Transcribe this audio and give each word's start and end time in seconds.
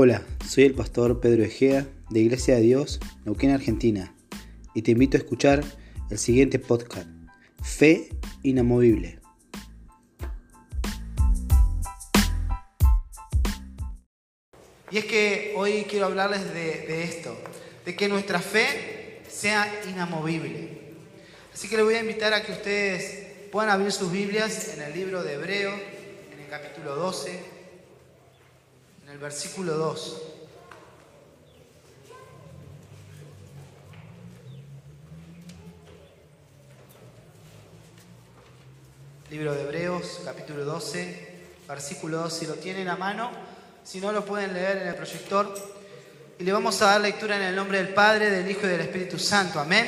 Hola, 0.00 0.22
soy 0.48 0.62
el 0.62 0.74
pastor 0.74 1.18
Pedro 1.18 1.42
Egea 1.42 1.84
de 2.08 2.20
Iglesia 2.20 2.54
de 2.54 2.60
Dios, 2.60 3.00
Neuquén, 3.24 3.50
Argentina, 3.50 4.14
y 4.72 4.82
te 4.82 4.92
invito 4.92 5.16
a 5.16 5.18
escuchar 5.18 5.64
el 6.08 6.18
siguiente 6.18 6.60
podcast, 6.60 7.08
Fe 7.64 8.10
Inamovible. 8.44 9.18
Y 14.92 14.98
es 14.98 15.04
que 15.06 15.54
hoy 15.56 15.84
quiero 15.90 16.06
hablarles 16.06 16.44
de, 16.54 16.86
de 16.86 17.02
esto, 17.02 17.36
de 17.84 17.96
que 17.96 18.08
nuestra 18.08 18.38
fe 18.38 19.22
sea 19.28 19.68
inamovible. 19.90 20.78
Así 21.52 21.68
que 21.68 21.74
les 21.74 21.84
voy 21.84 21.94
a 21.94 22.02
invitar 22.02 22.32
a 22.34 22.44
que 22.44 22.52
ustedes 22.52 23.50
puedan 23.50 23.70
abrir 23.70 23.90
sus 23.90 24.12
Biblias 24.12 24.74
en 24.76 24.80
el 24.80 24.94
libro 24.94 25.24
de 25.24 25.34
Hebreo, 25.34 25.72
en 25.72 26.38
el 26.38 26.48
capítulo 26.48 26.94
12, 26.94 27.57
en 29.08 29.14
el 29.14 29.20
versículo 29.20 29.72
2. 29.74 30.22
Libro 39.30 39.54
de 39.54 39.62
Hebreos, 39.62 40.20
capítulo 40.26 40.66
12, 40.66 41.40
versículo 41.66 42.18
2, 42.18 42.32
si 42.34 42.46
lo 42.46 42.54
tienen 42.56 42.88
a 42.88 42.96
mano, 42.96 43.30
si 43.82 43.98
no 43.98 44.12
lo 44.12 44.26
pueden 44.26 44.52
leer 44.52 44.76
en 44.82 44.88
el 44.88 44.94
proyector. 44.94 45.54
Y 46.38 46.44
le 46.44 46.52
vamos 46.52 46.82
a 46.82 46.86
dar 46.86 47.00
lectura 47.00 47.36
en 47.36 47.42
el 47.44 47.56
nombre 47.56 47.78
del 47.78 47.94
Padre, 47.94 48.30
del 48.30 48.50
Hijo 48.50 48.66
y 48.66 48.68
del 48.68 48.82
Espíritu 48.82 49.18
Santo. 49.18 49.58
Amén. 49.58 49.86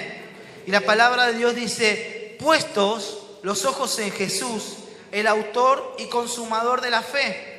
Y 0.66 0.70
la 0.70 0.80
palabra 0.80 1.26
de 1.26 1.34
Dios 1.34 1.54
dice, 1.54 2.38
puestos 2.40 3.36
los 3.42 3.66
ojos 3.66 3.98
en 3.98 4.12
Jesús, 4.12 4.76
el 5.12 5.26
autor 5.26 5.96
y 5.98 6.06
consumador 6.06 6.80
de 6.80 6.88
la 6.88 7.02
fe, 7.02 7.49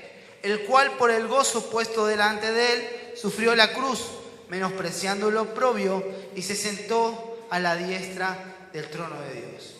el 0.43 0.61
cual 0.61 0.91
por 0.97 1.11
el 1.11 1.27
gozo 1.27 1.69
puesto 1.69 2.05
delante 2.05 2.51
de 2.51 2.73
él 2.73 2.89
sufrió 3.15 3.55
la 3.55 3.73
cruz, 3.73 4.01
menospreciando 4.49 5.31
lo 5.31 5.43
oprobio, 5.43 6.03
y 6.35 6.41
se 6.41 6.55
sentó 6.55 7.45
a 7.49 7.59
la 7.59 7.75
diestra 7.75 8.69
del 8.73 8.89
trono 8.89 9.19
de 9.21 9.33
Dios. 9.33 9.75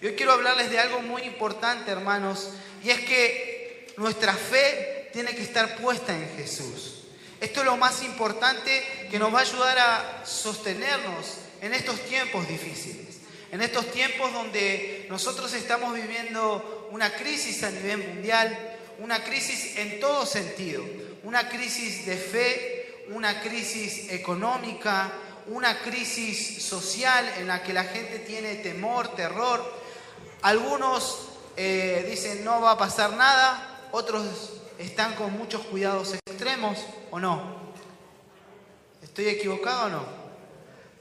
Y 0.00 0.06
hoy 0.06 0.14
quiero 0.14 0.32
hablarles 0.32 0.70
de 0.70 0.78
algo 0.78 1.00
muy 1.00 1.22
importante, 1.22 1.90
hermanos, 1.90 2.50
y 2.82 2.90
es 2.90 3.00
que 3.00 3.94
nuestra 3.96 4.34
fe 4.34 5.08
tiene 5.12 5.34
que 5.34 5.42
estar 5.42 5.76
puesta 5.76 6.14
en 6.14 6.28
Jesús. 6.36 7.04
Esto 7.40 7.60
es 7.60 7.66
lo 7.66 7.76
más 7.76 8.02
importante 8.02 8.82
que 9.10 9.18
nos 9.18 9.32
va 9.32 9.38
a 9.38 9.42
ayudar 9.42 9.78
a 9.78 10.26
sostenernos 10.26 11.38
en 11.60 11.72
estos 11.72 12.00
tiempos 12.00 12.46
difíciles, 12.48 13.16
en 13.50 13.62
estos 13.62 13.90
tiempos 13.92 14.32
donde 14.32 15.06
nosotros 15.08 15.52
estamos 15.54 15.94
viviendo 15.94 16.88
una 16.90 17.10
crisis 17.14 17.62
a 17.62 17.70
nivel 17.70 17.98
mundial, 17.98 18.73
una 18.98 19.22
crisis 19.24 19.76
en 19.76 20.00
todo 20.00 20.26
sentido, 20.26 20.84
una 21.22 21.48
crisis 21.48 22.06
de 22.06 22.16
fe, 22.16 23.04
una 23.08 23.40
crisis 23.40 24.10
económica, 24.10 25.12
una 25.46 25.78
crisis 25.80 26.62
social 26.62 27.28
en 27.38 27.48
la 27.48 27.62
que 27.62 27.72
la 27.72 27.84
gente 27.84 28.20
tiene 28.20 28.56
temor, 28.56 29.14
terror. 29.14 29.62
Algunos 30.42 31.28
eh, 31.56 32.06
dicen 32.08 32.44
no 32.44 32.60
va 32.60 32.72
a 32.72 32.78
pasar 32.78 33.12
nada, 33.12 33.88
otros 33.92 34.54
están 34.78 35.14
con 35.14 35.32
muchos 35.32 35.62
cuidados 35.62 36.14
extremos 36.14 36.78
o 37.10 37.20
no. 37.20 37.64
¿Estoy 39.02 39.28
equivocado 39.28 39.86
o 39.86 39.88
no? 39.90 40.04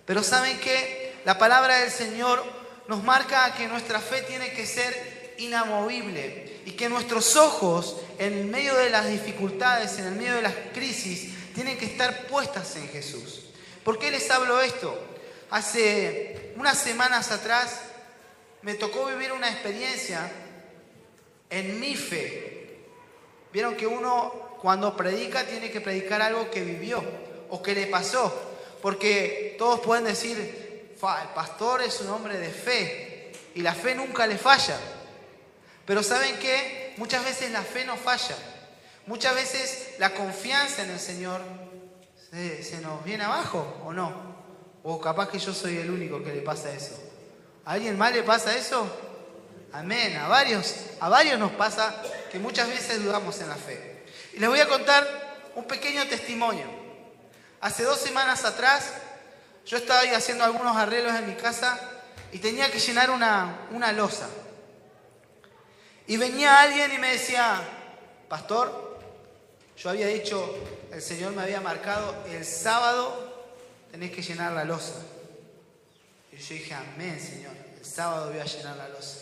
Pero 0.05 0.21
¿saben 0.23 0.59
qué? 0.59 1.15
La 1.25 1.37
palabra 1.37 1.77
del 1.77 1.91
Señor 1.91 2.43
nos 2.87 3.03
marca 3.03 3.53
que 3.55 3.67
nuestra 3.67 3.99
fe 3.99 4.21
tiene 4.23 4.51
que 4.51 4.65
ser 4.65 5.12
inamovible 5.45 6.61
y 6.65 6.71
que 6.71 6.89
nuestros 6.89 7.35
ojos 7.35 7.97
en 8.19 8.49
medio 8.49 8.75
de 8.75 8.89
las 8.89 9.07
dificultades, 9.07 9.97
en 9.99 10.05
el 10.05 10.15
medio 10.15 10.35
de 10.35 10.41
las 10.41 10.55
crisis, 10.73 11.33
tienen 11.53 11.77
que 11.77 11.85
estar 11.85 12.27
puestas 12.27 12.75
en 12.75 12.87
Jesús. 12.89 13.41
¿Por 13.83 13.99
qué 13.99 14.11
les 14.11 14.29
hablo 14.31 14.61
esto? 14.61 14.97
Hace 15.49 16.53
unas 16.55 16.77
semanas 16.77 17.31
atrás 17.31 17.81
me 18.61 18.75
tocó 18.75 19.05
vivir 19.07 19.31
una 19.31 19.49
experiencia 19.49 20.31
en 21.49 21.79
mi 21.79 21.95
fe. 21.95 22.79
Vieron 23.51 23.75
que 23.75 23.85
uno 23.85 24.57
cuando 24.61 24.95
predica 24.95 25.45
tiene 25.45 25.69
que 25.69 25.81
predicar 25.81 26.21
algo 26.21 26.49
que 26.49 26.61
vivió 26.61 27.03
o 27.49 27.61
que 27.61 27.75
le 27.75 27.87
pasó. 27.87 28.33
Porque 28.81 29.55
todos 29.57 29.79
pueden 29.81 30.05
decir, 30.05 30.37
el 30.37 31.29
pastor 31.35 31.81
es 31.81 31.99
un 32.01 32.09
hombre 32.09 32.37
de 32.37 32.49
fe 32.49 33.31
y 33.55 33.61
la 33.61 33.75
fe 33.75 33.93
nunca 33.93 34.25
le 34.25 34.37
falla. 34.37 34.77
Pero 35.85 36.03
¿saben 36.03 36.37
qué? 36.39 36.93
Muchas 36.97 37.23
veces 37.25 37.51
la 37.51 37.61
fe 37.61 37.85
no 37.85 37.97
falla. 37.97 38.35
Muchas 39.05 39.35
veces 39.35 39.95
la 39.99 40.13
confianza 40.13 40.83
en 40.83 40.91
el 40.91 40.99
Señor 40.99 41.41
se, 42.31 42.79
nos 42.81 43.03
viene 43.03 43.25
abajo 43.25 43.81
o 43.85 43.91
no. 43.91 44.33
O 44.83 44.99
capaz 44.99 45.29
que 45.29 45.39
yo 45.39 45.53
soy 45.53 45.77
el 45.77 45.89
único 45.89 46.23
que 46.23 46.33
le 46.33 46.41
pasa 46.41 46.71
eso. 46.71 46.97
¿A 47.65 47.73
alguien 47.73 47.97
más 47.97 48.13
le 48.13 48.23
pasa 48.23 48.55
eso? 48.55 48.87
Amén. 49.73 50.15
A 50.17 50.27
varios, 50.27 50.75
a 50.99 51.09
varios 51.09 51.39
nos 51.39 51.51
pasa 51.51 52.01
que 52.31 52.39
muchas 52.39 52.67
veces 52.69 53.03
dudamos 53.03 53.39
en 53.41 53.49
la 53.49 53.55
fe. 53.55 54.05
Y 54.33 54.39
les 54.39 54.49
voy 54.49 54.59
a 54.59 54.67
contar 54.67 55.05
un 55.55 55.65
pequeño 55.65 56.05
testimonio. 56.07 56.65
Hace 57.61 57.83
dos 57.83 57.99
semanas 57.99 58.45
atrás 58.45 58.93
yo 59.65 59.77
estaba 59.77 60.01
haciendo 60.15 60.43
algunos 60.43 60.75
arreglos 60.75 61.15
en 61.15 61.27
mi 61.27 61.35
casa 61.35 61.79
y 62.31 62.39
tenía 62.39 62.71
que 62.71 62.79
llenar 62.79 63.09
una, 63.11 63.67
una 63.71 63.91
losa. 63.91 64.27
Y 66.07 66.17
venía 66.17 66.61
alguien 66.61 66.91
y 66.91 66.97
me 66.97 67.13
decía, 67.13 67.61
pastor, 68.27 68.99
yo 69.77 69.89
había 69.89 70.07
dicho, 70.07 70.55
el 70.91 71.01
Señor 71.01 71.33
me 71.33 71.41
había 71.41 71.61
marcado, 71.61 72.15
el 72.29 72.45
sábado 72.45 73.47
tenés 73.91 74.11
que 74.11 74.21
llenar 74.21 74.51
la 74.51 74.65
losa. 74.65 75.01
Y 76.31 76.37
yo 76.37 76.55
dije, 76.55 76.73
amén, 76.73 77.19
Señor, 77.19 77.53
el 77.77 77.85
sábado 77.85 78.31
voy 78.31 78.39
a 78.39 78.45
llenar 78.45 78.75
la 78.75 78.89
losa. 78.89 79.19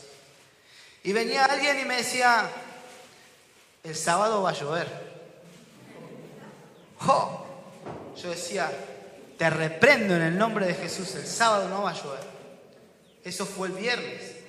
Y 1.03 1.13
venía 1.13 1.45
alguien 1.45 1.79
y 1.79 1.85
me 1.85 1.97
decía, 1.97 2.49
el 3.83 3.95
sábado 3.95 4.41
va 4.41 4.51
a 4.51 4.53
llover. 4.53 4.87
¡Oh! 7.07 7.45
Yo 8.21 8.29
decía, 8.29 8.71
te 9.37 9.49
reprendo 9.49 10.15
en 10.15 10.21
el 10.21 10.37
nombre 10.37 10.67
de 10.67 10.75
Jesús, 10.75 11.15
el 11.15 11.25
sábado 11.25 11.69
no 11.69 11.83
va 11.83 11.91
a 11.91 12.01
llover. 12.01 12.23
Eso 13.23 13.45
fue 13.45 13.67
el 13.69 13.73
viernes. 13.73 14.40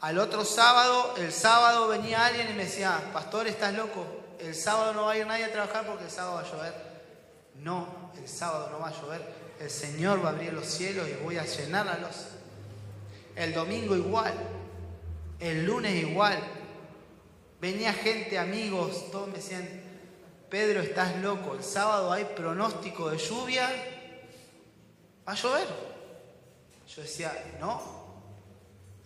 Al 0.00 0.18
otro 0.18 0.44
sábado, 0.44 1.14
el 1.16 1.32
sábado 1.32 1.88
venía 1.88 2.26
alguien 2.26 2.50
y 2.50 2.54
me 2.54 2.64
decía, 2.64 3.10
pastor, 3.12 3.48
¿estás 3.48 3.74
loco? 3.74 4.06
El 4.38 4.54
sábado 4.54 4.94
no 4.94 5.06
va 5.06 5.12
a 5.12 5.18
ir 5.18 5.26
nadie 5.26 5.44
a 5.44 5.52
trabajar 5.52 5.86
porque 5.86 6.04
el 6.04 6.10
sábado 6.10 6.36
va 6.36 6.40
a 6.42 6.50
llover. 6.50 6.74
No, 7.56 8.12
el 8.16 8.28
sábado 8.28 8.70
no 8.70 8.78
va 8.78 8.88
a 8.88 9.00
llover. 9.00 9.26
El 9.58 9.68
Señor 9.68 10.24
va 10.24 10.28
a 10.28 10.32
abrir 10.32 10.52
los 10.52 10.66
cielos 10.66 11.08
y 11.08 11.14
voy 11.24 11.36
a 11.36 11.44
llenar 11.44 11.86
la 11.86 11.98
losa. 11.98 12.28
El 13.34 13.52
domingo 13.52 13.96
igual. 13.96 14.34
El 15.40 15.64
lunes 15.64 15.94
igual. 15.94 16.38
Venía 17.60 17.92
gente, 17.92 18.38
amigos, 18.38 19.10
todos 19.10 19.26
me 19.26 19.34
decían, 19.34 19.68
Pedro, 20.48 20.80
estás 20.80 21.16
loco, 21.16 21.54
el 21.54 21.64
sábado 21.64 22.12
hay 22.12 22.24
pronóstico 22.24 23.10
de 23.10 23.18
lluvia, 23.18 23.68
va 25.26 25.32
a 25.32 25.34
llover. 25.34 25.66
Yo 26.86 27.02
decía, 27.02 27.32
no. 27.58 27.97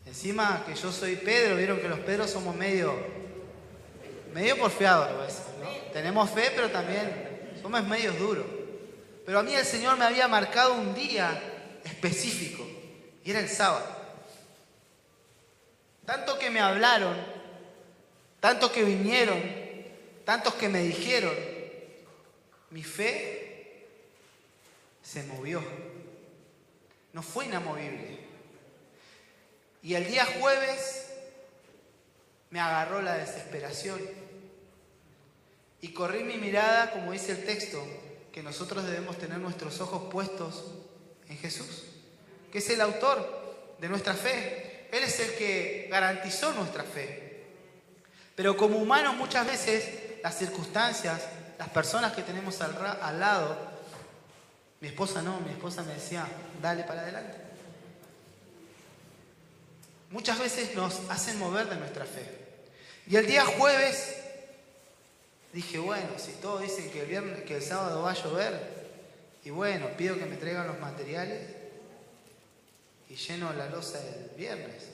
Encima 0.06 0.64
que 0.66 0.74
yo 0.74 0.92
soy 0.92 1.16
Pedro, 1.16 1.56
vieron 1.56 1.80
que 1.80 1.88
los 1.88 2.00
Pedros 2.00 2.30
somos 2.30 2.54
medio, 2.54 2.94
medio 4.34 4.58
porfiados 4.58 5.08
a 5.08 5.16
veces, 5.22 5.42
¿no? 5.60 5.70
Tenemos 5.92 6.30
fe, 6.30 6.52
pero 6.54 6.70
también 6.70 7.56
somos 7.60 7.82
medios 7.84 8.18
duros. 8.18 8.44
Pero 9.24 9.38
a 9.38 9.42
mí 9.42 9.54
el 9.54 9.64
Señor 9.64 9.96
me 9.96 10.04
había 10.04 10.28
marcado 10.28 10.74
un 10.74 10.94
día 10.94 11.40
específico, 11.84 12.66
y 13.24 13.30
era 13.30 13.40
el 13.40 13.48
sábado. 13.48 13.86
Tanto 16.04 16.38
que 16.38 16.50
me 16.50 16.60
hablaron, 16.60 17.16
tanto 18.40 18.72
que 18.72 18.82
vinieron, 18.82 19.40
tantos 20.24 20.54
que 20.54 20.68
me 20.68 20.82
dijeron, 20.82 21.34
mi 22.70 22.82
fe 22.82 23.86
se 25.02 25.22
movió. 25.24 25.62
No 27.12 27.22
fue 27.22 27.46
inamovible. 27.46 28.21
Y 29.82 29.94
el 29.94 30.06
día 30.06 30.24
jueves 30.40 31.06
me 32.50 32.60
agarró 32.60 33.02
la 33.02 33.14
desesperación. 33.14 34.00
Y 35.80 35.92
corrí 35.92 36.22
mi 36.22 36.36
mirada, 36.36 36.92
como 36.92 37.12
dice 37.12 37.32
el 37.32 37.44
texto, 37.44 37.84
que 38.30 38.42
nosotros 38.42 38.84
debemos 38.84 39.18
tener 39.18 39.38
nuestros 39.38 39.80
ojos 39.80 40.10
puestos 40.12 40.64
en 41.28 41.36
Jesús, 41.38 41.84
que 42.52 42.58
es 42.58 42.70
el 42.70 42.80
autor 42.80 43.76
de 43.80 43.88
nuestra 43.88 44.14
fe. 44.14 44.88
Él 44.92 45.02
es 45.02 45.18
el 45.18 45.34
que 45.34 45.88
garantizó 45.90 46.52
nuestra 46.52 46.84
fe. 46.84 47.46
Pero 48.36 48.56
como 48.56 48.78
humanos 48.78 49.16
muchas 49.16 49.46
veces 49.46 50.20
las 50.22 50.38
circunstancias, 50.38 51.22
las 51.58 51.68
personas 51.70 52.12
que 52.12 52.22
tenemos 52.22 52.60
al, 52.60 52.76
al, 53.00 53.18
lado, 53.20 53.56
mi 54.80 54.88
esposa 54.88 55.20
no, 55.22 55.40
mi 55.40 55.50
esposa 55.50 55.82
me 55.82 55.94
decía, 55.94 56.26
dale 56.60 56.84
para 56.84 57.02
adelante. 57.02 57.41
Muchas 60.12 60.38
veces 60.38 60.74
nos 60.76 61.00
hacen 61.10 61.38
mover 61.38 61.68
de 61.68 61.76
nuestra 61.76 62.04
fe. 62.04 62.24
Y 63.08 63.16
el 63.16 63.26
día 63.26 63.44
jueves 63.44 64.22
Dije, 65.52 65.78
bueno, 65.78 66.08
si 66.16 66.32
todos 66.32 66.62
dicen 66.62 66.90
que 66.90 67.02
el, 67.02 67.62
sábado 67.62 68.02
va 68.02 68.12
a 68.12 68.14
llover, 68.14 68.58
y 69.44 69.50
bueno, 69.50 69.88
pido 69.98 70.18
que 70.18 70.24
me 70.24 70.36
traigan 70.36 70.66
los 70.66 70.80
materiales 70.80 71.42
y 73.10 73.16
lleno 73.16 73.52
la 73.52 73.68
losa 73.68 74.00
el 74.00 74.30
viernes. 74.36 74.84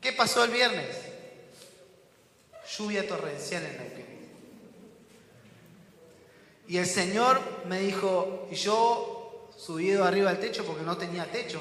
¿Qué 0.00 0.12
pasó 0.12 0.44
el 0.44 0.52
viernes? 0.52 0.96
Lluvia 2.76 3.08
torrencial 3.08 3.64
en 3.64 3.76
Neuquén. 3.78 4.30
Y 6.68 6.76
el 6.76 6.86
Señor 6.86 7.40
me 7.66 7.80
dijo, 7.80 8.46
y 8.48 8.54
yo 8.54 9.50
subido 9.56 10.04
arriba 10.04 10.30
del 10.30 10.40
techo 10.40 10.64
porque 10.64 10.84
no 10.84 10.96
tenía 10.96 11.24
techo, 11.24 11.60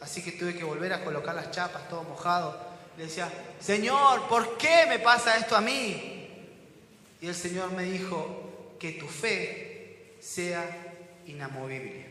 así 0.00 0.22
que 0.22 0.32
tuve 0.32 0.56
que 0.56 0.64
volver 0.64 0.92
a 0.92 1.04
colocar 1.04 1.34
las 1.34 1.50
chapas, 1.50 1.88
todo 1.88 2.02
mojado. 2.04 2.70
Le 2.96 3.04
decía, 3.04 3.30
Señor, 3.60 4.28
¿por 4.28 4.56
qué 4.58 4.86
me 4.88 4.98
pasa 4.98 5.36
esto 5.36 5.56
a 5.56 5.60
mí? 5.60 6.28
Y 7.20 7.26
el 7.26 7.34
Señor 7.34 7.70
me 7.72 7.84
dijo, 7.84 8.50
que 8.80 8.92
tu 8.92 9.06
fe 9.06 10.16
sea 10.20 10.64
inamovible. 11.26 12.06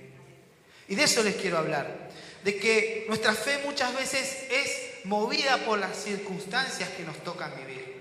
Y 0.87 0.95
de 0.95 1.03
eso 1.03 1.23
les 1.23 1.35
quiero 1.35 1.57
hablar, 1.57 2.09
de 2.43 2.57
que 2.57 3.05
nuestra 3.07 3.33
fe 3.33 3.59
muchas 3.65 3.93
veces 3.95 4.45
es 4.49 5.05
movida 5.05 5.57
por 5.65 5.79
las 5.79 5.97
circunstancias 5.97 6.89
que 6.89 7.03
nos 7.03 7.17
tocan 7.23 7.53
vivir. 7.57 7.99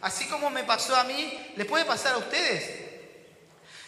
Así 0.00 0.26
como 0.26 0.48
me 0.48 0.64
pasó 0.64 0.96
a 0.96 1.04
mí, 1.04 1.52
le 1.56 1.64
puede 1.64 1.84
pasar 1.84 2.14
a 2.14 2.18
ustedes. 2.18 2.70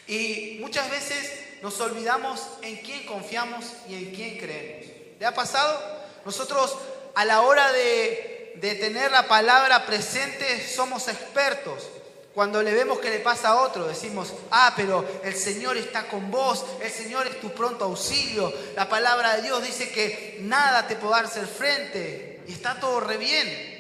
Y 0.09 0.59
muchas 0.61 0.91
veces 0.91 1.33
nos 1.63 1.81
olvidamos 1.81 2.49
en 2.63 2.77
quién 2.79 3.07
confiamos 3.07 3.73
y 3.89 3.95
en 3.95 4.15
quién 4.15 4.39
creemos. 4.39 4.96
¿Le 5.19 5.27
ha 5.27 5.35
pasado? 5.35 5.81
Nosotros 6.25 6.77
a 7.15 7.25
la 7.25 7.43
hora 7.43 7.73
de, 7.73 8.55
de 8.57 8.75
tener 8.75 9.11
la 9.11 9.27
palabra 9.27 9.87
presente 9.87 10.67
somos 10.69 11.09
expertos. 11.09 11.89
Cuando 12.35 12.63
le 12.63 12.75
vemos 12.75 12.99
que 12.99 13.09
le 13.09 13.21
pasa 13.21 13.49
a 13.49 13.63
otro, 13.63 13.87
decimos, 13.87 14.35
ah, 14.51 14.75
pero 14.77 15.03
el 15.25 15.35
Señor 15.35 15.79
está 15.79 16.07
con 16.07 16.31
vos, 16.31 16.67
el 16.83 16.91
Señor 16.91 17.27
es 17.27 17.41
tu 17.41 17.51
pronto 17.53 17.87
auxilio. 17.87 18.53
La 18.75 18.91
palabra 18.91 19.37
de 19.37 19.43
Dios 19.43 19.65
dice 19.65 19.91
que 19.91 20.39
nada 20.43 20.87
te 20.87 20.97
podrá 20.97 21.21
hacer 21.21 21.47
frente 21.47 22.45
y 22.47 22.53
está 22.53 22.79
todo 22.79 23.01
re 23.01 23.17
bien. 23.17 23.77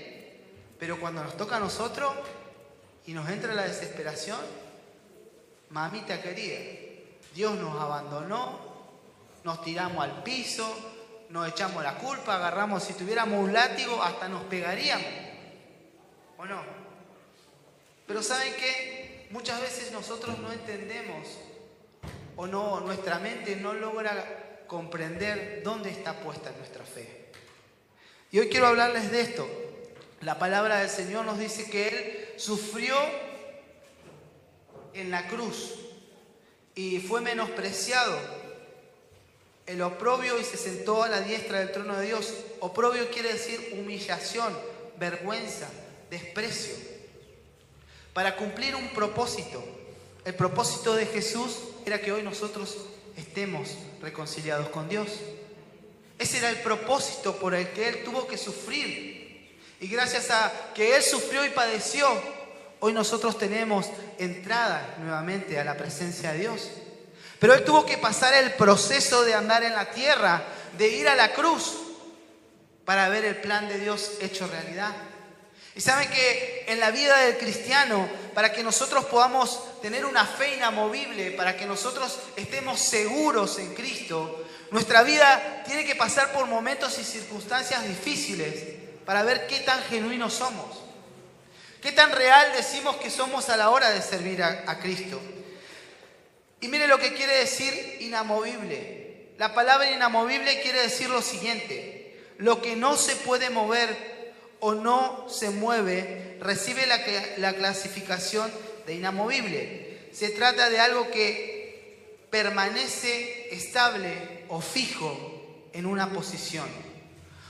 Pero 0.78 0.98
cuando 0.98 1.22
nos 1.22 1.36
toca 1.36 1.56
a 1.56 1.60
nosotros 1.60 2.14
y 3.04 3.12
nos 3.12 3.28
entra 3.28 3.52
la 3.52 3.64
desesperación, 3.64 4.40
mamita 5.68 6.22
querida, 6.22 6.58
Dios 7.34 7.56
nos 7.56 7.78
abandonó, 7.78 8.58
nos 9.44 9.62
tiramos 9.62 10.02
al 10.02 10.22
piso, 10.22 10.66
nos 11.30 11.48
echamos 11.48 11.82
la 11.82 11.96
culpa, 11.96 12.36
agarramos, 12.36 12.82
si 12.82 12.94
tuviéramos 12.94 13.38
un 13.38 13.52
látigo, 13.52 14.02
hasta 14.02 14.28
nos 14.28 14.44
pegaríamos. 14.44 15.06
¿O 16.38 16.44
no? 16.44 16.62
Pero 18.06 18.22
¿saben 18.22 18.54
qué? 18.54 19.26
Muchas 19.30 19.60
veces 19.60 19.90
nosotros 19.92 20.38
no 20.38 20.52
entendemos 20.52 21.26
o 22.36 22.46
no, 22.46 22.80
nuestra 22.80 23.18
mente 23.18 23.56
no 23.56 23.72
logra 23.72 24.64
comprender 24.66 25.62
dónde 25.64 25.90
está 25.90 26.20
puesta 26.20 26.52
nuestra 26.52 26.84
fe. 26.84 27.30
Y 28.30 28.38
hoy 28.38 28.48
quiero 28.48 28.66
hablarles 28.66 29.10
de 29.10 29.20
esto. 29.20 29.48
La 30.20 30.38
palabra 30.38 30.78
del 30.78 30.90
Señor 30.90 31.24
nos 31.24 31.38
dice 31.38 31.68
que 31.70 31.88
Él 31.88 32.28
sufrió 32.36 32.96
en 34.92 35.10
la 35.10 35.26
cruz 35.28 35.74
y 36.74 36.98
fue 37.00 37.20
menospreciado 37.20 38.18
el 39.66 39.82
oprobio 39.82 40.38
y 40.38 40.44
se 40.44 40.56
sentó 40.56 41.02
a 41.02 41.08
la 41.08 41.20
diestra 41.20 41.58
del 41.58 41.72
trono 41.72 41.96
de 41.96 42.06
Dios. 42.06 42.32
Oprobio 42.60 43.10
quiere 43.10 43.32
decir 43.32 43.74
humillación, 43.78 44.56
vergüenza, 44.98 45.68
desprecio. 46.08 46.74
Para 48.12 48.36
cumplir 48.36 48.74
un 48.76 48.88
propósito. 48.90 49.62
El 50.24 50.34
propósito 50.34 50.94
de 50.94 51.06
Jesús 51.06 51.58
era 51.84 52.00
que 52.00 52.12
hoy 52.12 52.22
nosotros 52.22 52.76
estemos 53.16 53.76
reconciliados 54.00 54.68
con 54.68 54.88
Dios. 54.88 55.08
Ese 56.18 56.38
era 56.38 56.50
el 56.50 56.60
propósito 56.60 57.36
por 57.36 57.54
el 57.54 57.68
que 57.70 57.88
Él 57.88 58.04
tuvo 58.04 58.26
que 58.26 58.38
sufrir. 58.38 59.58
Y 59.80 59.88
gracias 59.88 60.30
a 60.30 60.72
que 60.74 60.96
Él 60.96 61.02
sufrió 61.02 61.44
y 61.44 61.50
padeció, 61.50 62.08
hoy 62.80 62.92
nosotros 62.92 63.36
tenemos 63.38 63.86
entrada 64.18 64.96
nuevamente 65.00 65.58
a 65.58 65.64
la 65.64 65.76
presencia 65.76 66.32
de 66.32 66.38
Dios. 66.38 66.70
Pero 67.38 67.54
Él 67.54 67.64
tuvo 67.64 67.84
que 67.84 67.98
pasar 67.98 68.34
el 68.34 68.54
proceso 68.54 69.24
de 69.24 69.34
andar 69.34 69.62
en 69.62 69.74
la 69.74 69.90
tierra, 69.90 70.42
de 70.78 70.88
ir 70.88 71.08
a 71.08 71.14
la 71.14 71.32
cruz, 71.32 71.74
para 72.84 73.08
ver 73.08 73.24
el 73.24 73.36
plan 73.36 73.68
de 73.68 73.78
Dios 73.78 74.12
hecho 74.20 74.46
realidad. 74.46 74.92
Y 75.74 75.80
saben 75.82 76.08
que 76.08 76.64
en 76.68 76.80
la 76.80 76.90
vida 76.90 77.18
del 77.18 77.36
cristiano, 77.36 78.08
para 78.32 78.52
que 78.52 78.62
nosotros 78.62 79.04
podamos 79.06 79.80
tener 79.82 80.06
una 80.06 80.24
fe 80.24 80.54
inamovible, 80.54 81.32
para 81.32 81.56
que 81.56 81.66
nosotros 81.66 82.18
estemos 82.36 82.80
seguros 82.80 83.58
en 83.58 83.74
Cristo, 83.74 84.42
nuestra 84.70 85.02
vida 85.02 85.62
tiene 85.66 85.84
que 85.84 85.94
pasar 85.94 86.32
por 86.32 86.46
momentos 86.46 86.98
y 86.98 87.04
circunstancias 87.04 87.86
difíciles 87.86 88.54
para 89.04 89.22
ver 89.22 89.46
qué 89.46 89.60
tan 89.60 89.82
genuinos 89.82 90.32
somos. 90.32 90.78
¿Qué 91.82 91.92
tan 91.92 92.10
real 92.12 92.52
decimos 92.56 92.96
que 92.96 93.10
somos 93.10 93.48
a 93.50 93.56
la 93.56 93.68
hora 93.68 93.90
de 93.90 94.00
servir 94.00 94.42
a, 94.42 94.64
a 94.66 94.78
Cristo? 94.78 95.20
Y 96.60 96.68
mire 96.68 96.86
lo 96.86 96.98
que 96.98 97.14
quiere 97.14 97.36
decir 97.36 97.98
inamovible. 98.00 99.32
La 99.38 99.54
palabra 99.54 99.90
inamovible 99.90 100.60
quiere 100.62 100.82
decir 100.82 101.10
lo 101.10 101.20
siguiente. 101.20 102.18
Lo 102.38 102.62
que 102.62 102.76
no 102.76 102.96
se 102.96 103.16
puede 103.16 103.50
mover 103.50 104.34
o 104.60 104.74
no 104.74 105.28
se 105.28 105.50
mueve 105.50 106.38
recibe 106.40 106.86
la, 106.86 107.00
la 107.38 107.54
clasificación 107.54 108.50
de 108.86 108.94
inamovible. 108.94 110.08
Se 110.12 110.30
trata 110.30 110.70
de 110.70 110.80
algo 110.80 111.10
que 111.10 112.26
permanece 112.30 113.54
estable 113.54 114.44
o 114.48 114.60
fijo 114.60 115.68
en 115.72 115.86
una 115.86 116.10
posición. 116.10 116.66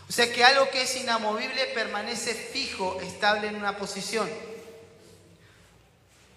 O 0.08 0.12
sea 0.12 0.32
que 0.32 0.44
algo 0.44 0.70
que 0.70 0.82
es 0.82 0.96
inamovible 0.96 1.66
permanece 1.74 2.34
fijo, 2.34 3.00
estable 3.00 3.48
en 3.48 3.56
una 3.56 3.76
posición. 3.76 4.28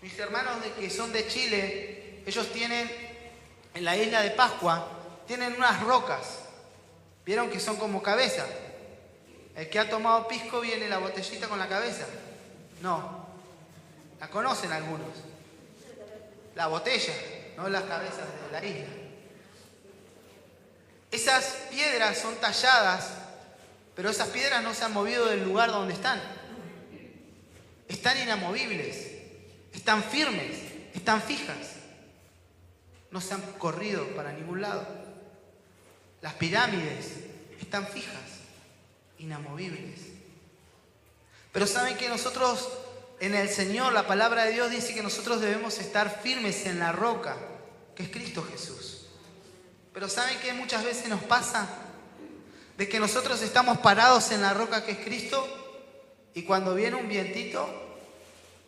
Mis 0.01 0.17
hermanos 0.17 0.63
de 0.63 0.71
que 0.73 0.89
son 0.89 1.11
de 1.11 1.27
Chile, 1.27 2.08
ellos 2.29 2.51
tienen 2.51 2.89
en 3.73 3.85
la 3.85 3.95
isla 3.95 4.21
de 4.21 4.31
Pascua, 4.31 4.87
tienen 5.27 5.53
unas 5.55 5.81
rocas. 5.83 6.39
¿Vieron 7.25 7.49
que 7.49 7.59
son 7.59 7.77
como 7.77 8.01
cabeza? 8.01 8.45
El 9.55 9.69
que 9.69 9.79
ha 9.79 9.89
tomado 9.89 10.27
pisco 10.27 10.61
viene 10.61 10.87
la 10.87 10.97
botellita 10.97 11.47
con 11.47 11.59
la 11.59 11.67
cabeza. 11.67 12.05
No. 12.81 13.27
La 14.19 14.29
conocen 14.29 14.71
algunos. 14.71 15.09
La 16.55 16.67
botella, 16.67 17.13
no 17.57 17.69
las 17.69 17.83
cabezas 17.83 18.25
de 18.45 18.51
la 18.51 18.65
isla. 18.65 18.87
Esas 21.11 21.45
piedras 21.69 22.17
son 22.17 22.35
talladas 22.35 23.19
pero 23.99 24.11
esas 24.11 24.29
piedras 24.29 24.63
no 24.63 24.73
se 24.73 24.85
han 24.85 24.93
movido 24.93 25.25
del 25.25 25.43
lugar 25.43 25.71
donde 25.71 25.93
están. 25.93 26.21
Están 27.85 28.17
inamovibles, 28.17 28.95
están 29.73 30.01
firmes, 30.01 30.57
están 30.93 31.21
fijas. 31.21 31.57
No 33.11 33.21
se 33.21 33.33
han 33.33 33.41
corrido 33.57 34.05
para 34.15 34.33
ningún 34.33 34.61
lado. 34.61 34.85
Las 36.21 36.33
pirámides 36.35 37.13
están 37.59 37.87
fijas, 37.87 38.21
inamovibles. 39.17 40.01
Pero 41.51 41.65
saben 41.65 41.97
que 41.97 42.09
nosotros 42.09 42.69
en 43.19 43.35
el 43.35 43.49
Señor, 43.49 43.91
la 43.91 44.07
palabra 44.07 44.45
de 44.45 44.53
Dios 44.53 44.71
dice 44.71 44.93
que 44.93 45.03
nosotros 45.03 45.41
debemos 45.41 45.77
estar 45.79 46.21
firmes 46.21 46.65
en 46.65 46.79
la 46.79 46.93
roca, 46.93 47.35
que 47.95 48.03
es 48.03 48.09
Cristo 48.09 48.47
Jesús. 48.49 49.07
Pero 49.93 50.07
saben 50.07 50.39
que 50.39 50.53
muchas 50.53 50.85
veces 50.85 51.09
nos 51.09 51.21
pasa 51.23 51.67
de 52.77 52.87
que 52.87 52.99
nosotros 52.99 53.41
estamos 53.41 53.79
parados 53.79 54.31
en 54.31 54.41
la 54.41 54.53
roca 54.53 54.85
que 54.85 54.93
es 54.93 54.99
Cristo 54.99 55.45
y 56.33 56.43
cuando 56.43 56.75
viene 56.75 56.95
un 56.95 57.09
vientito, 57.09 57.67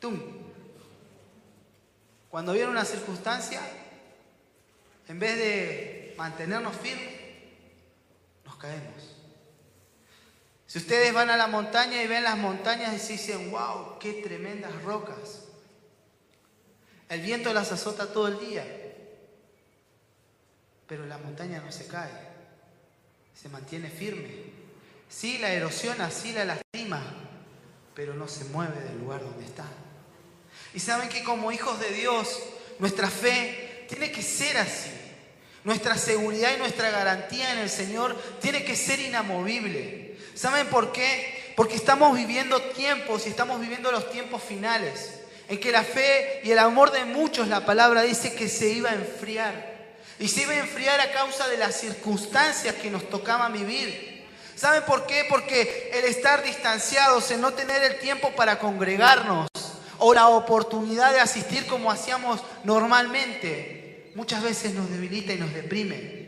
¡tum! 0.02 0.20
Cuando 2.30 2.52
viene 2.52 2.70
una 2.70 2.84
circunstancia, 2.84 3.62
en 5.08 5.20
vez 5.20 5.38
de 5.38 6.14
mantenernos 6.18 6.76
firmes, 6.76 7.16
nos 8.46 8.56
caemos. 8.58 9.16
Si 10.68 10.78
ustedes 10.80 11.14
van 11.14 11.30
a 11.30 11.38
la 11.38 11.48
montaña 11.48 12.02
y 12.02 12.08
ven 12.08 12.24
las 12.24 12.38
montañas 12.38 12.94
y 13.10 13.14
dicen, 13.14 13.52
wow, 13.52 14.00
qué 14.00 14.14
tremendas 14.14 14.82
rocas. 14.84 15.46
El 17.10 17.22
viento 17.22 17.54
las 17.54 17.72
azota 17.72 18.14
todo 18.14 18.28
el 18.28 18.40
día, 18.40 18.66
pero 20.88 21.06
la 21.06 21.18
montaña 21.18 21.60
no 21.60 21.72
se 21.72 21.88
cae 21.88 22.32
se 23.42 23.50
mantiene 23.50 23.90
firme. 23.90 24.30
Sí, 25.10 25.40
la 25.40 25.52
erosiona, 25.52 26.12
sí 26.12 26.32
la 26.32 26.46
lastima, 26.46 27.02
pero 27.96 28.14
no 28.14 28.28
se 28.28 28.46
mueve 28.46 28.80
del 28.82 29.00
lugar 29.00 29.22
donde 29.22 29.46
está. 29.46 29.66
Y 30.74 30.80
saben 30.80 31.10
que 31.10 31.24
como 31.24 31.52
hijos 31.52 31.80
de 31.80 31.92
Dios, 31.92 32.40
nuestra 32.80 33.10
fe 33.10 33.71
tiene 33.92 34.12
que 34.12 34.24
ser 34.24 34.58
así. 34.58 34.90
Nuestra 35.64 35.96
seguridad 35.98 36.52
y 36.56 36.58
nuestra 36.58 36.90
garantía 36.90 37.52
en 37.52 37.60
el 37.60 37.70
Señor 37.70 38.20
tiene 38.42 38.64
que 38.64 38.76
ser 38.76 39.00
inamovible. 39.00 40.18
¿Saben 40.34 40.68
por 40.68 40.92
qué? 40.92 41.54
Porque 41.56 41.76
estamos 41.76 42.18
viviendo 42.18 42.60
tiempos 42.62 43.28
y 43.28 43.30
estamos 43.30 43.60
viviendo 43.60 43.92
los 43.92 44.10
tiempos 44.10 44.42
finales 44.42 45.20
en 45.50 45.60
que 45.60 45.72
la 45.72 45.84
fe 45.84 46.40
y 46.46 46.52
el 46.52 46.60
amor 46.60 46.92
de 46.92 47.04
muchos, 47.04 47.50
la 47.50 47.66
palabra 47.66 48.04
dice 48.04 48.34
que 48.34 48.48
se 48.48 48.70
iba 48.70 48.90
a 48.90 48.96
enfriar. 48.96 49.72
Y 50.18 50.30
se 50.30 50.44
iba 50.44 50.54
a 50.54 50.60
enfriar 50.60 51.00
a 51.02 51.12
causa 51.12 51.48
de 51.50 51.58
las 51.58 51.76
circunstancias 51.76 52.76
que 52.76 52.90
nos 52.90 53.10
tocaban 53.10 53.52
vivir. 53.52 54.26
¿Saben 54.56 54.84
por 54.84 55.06
qué? 55.06 55.26
Porque 55.28 55.92
el 55.94 56.06
estar 56.06 56.42
distanciados, 56.44 57.30
el 57.32 57.42
no 57.42 57.52
tener 57.54 57.84
el 57.84 58.00
tiempo 58.00 58.32
para 58.32 58.60
congregarnos 58.60 59.50
o 59.98 60.14
la 60.14 60.30
oportunidad 60.30 61.12
de 61.12 61.20
asistir 61.20 61.68
como 61.68 61.92
hacíamos 61.92 62.42
normalmente, 62.64 63.81
muchas 64.16 64.44
veces 64.44 64.74
nos 64.74 64.90
debilita 64.90 65.34
y 65.34 65.38
nos 65.38 65.54
deprime. 65.54 66.22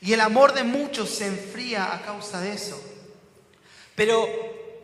Y 0.00 0.12
el 0.12 0.20
amor 0.20 0.54
de 0.54 0.64
muchos 0.64 1.10
se 1.10 1.26
enfría 1.26 1.92
a 1.92 2.02
causa 2.02 2.40
de 2.40 2.52
eso. 2.52 2.80
Pero 3.94 4.28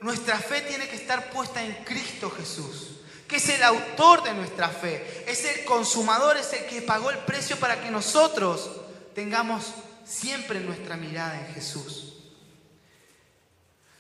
nuestra 0.01 0.39
fe 0.39 0.63
tiene 0.63 0.89
que 0.89 0.97
estar 0.97 1.31
puesta 1.31 1.65
en 1.65 1.73
Cristo 1.85 2.31
Jesús, 2.31 3.01
que 3.29 3.37
es 3.37 3.49
el 3.51 3.63
autor 3.63 4.23
de 4.25 4.35
nuestra 4.35 4.69
fe, 4.69 5.25
es 5.27 5.45
el 5.45 5.65
consumador, 5.65 6.37
es 6.37 6.53
el 6.53 6.67
que 6.67 6.83
pagó 6.83 7.11
el 7.11 7.19
precio 7.19 7.57
para 7.59 7.81
que 7.81 7.91
nosotros 7.91 8.71
tengamos 9.15 9.75
siempre 10.05 10.61
nuestra 10.61 10.97
mirada 10.97 11.39
en 11.47 11.55
Jesús. 11.55 12.15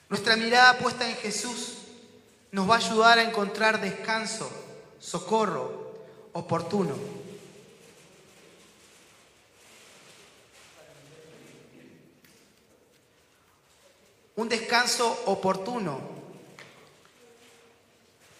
Nuestra 0.08 0.36
mirada 0.36 0.78
puesta 0.78 1.08
en 1.08 1.16
Jesús 1.16 1.74
nos 2.50 2.68
va 2.68 2.74
a 2.74 2.78
ayudar 2.78 3.18
a 3.18 3.22
encontrar 3.22 3.80
descanso, 3.80 4.50
socorro 4.98 5.94
oportuno. 6.32 7.21
Un 14.36 14.48
descanso 14.48 15.22
oportuno. 15.26 16.00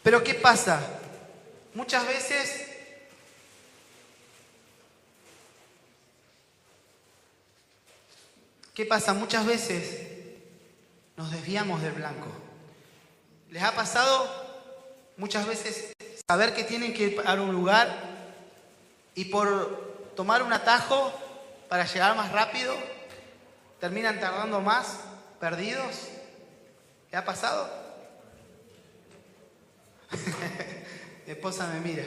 Pero 0.02 0.22
¿qué 0.24 0.34
pasa? 0.34 0.80
Muchas 1.74 2.06
veces 2.06 2.68
¿Qué 8.74 8.86
pasa? 8.86 9.12
Muchas 9.12 9.44
veces 9.44 10.08
nos 11.16 11.30
desviamos 11.30 11.82
del 11.82 11.92
blanco. 11.92 12.26
¿Les 13.50 13.62
ha 13.62 13.74
pasado 13.74 14.26
muchas 15.18 15.46
veces 15.46 15.92
saber 16.26 16.54
que 16.54 16.64
tienen 16.64 16.94
que 16.94 17.02
ir 17.04 17.22
a 17.26 17.34
un 17.34 17.52
lugar 17.52 17.94
y 19.14 19.26
por 19.26 20.12
tomar 20.16 20.42
un 20.42 20.54
atajo 20.54 21.12
para 21.68 21.84
llegar 21.84 22.16
más 22.16 22.32
rápido 22.32 22.74
terminan 23.78 24.18
tardando 24.18 24.60
más 24.62 25.00
perdidos? 25.42 26.06
¿Le 27.10 27.18
ha 27.18 27.24
pasado? 27.24 27.68
Mi 31.26 31.32
esposa 31.32 31.66
me 31.66 31.80
mira. 31.80 32.04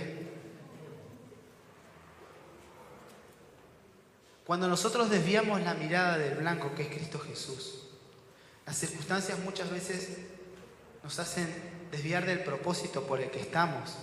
Cuando 4.46 4.70
nosotros 4.70 5.10
desviamos 5.10 5.62
la 5.64 5.74
mirada 5.74 6.18
del 6.18 6.36
blanco 6.36 6.74
que 6.76 6.84
es 6.84 6.88
Cristo 6.88 7.20
Jesús, 7.20 7.90
las 8.66 8.78
circunstancias 8.78 9.38
muchas 9.40 9.70
veces 9.70 10.18
nos 11.04 11.20
hacen 11.20 11.54
desviar 11.92 12.26
del 12.26 12.42
propósito 12.42 13.06
por 13.06 13.20
el 13.20 13.32
que 13.32 13.42
estamos 13.42 13.98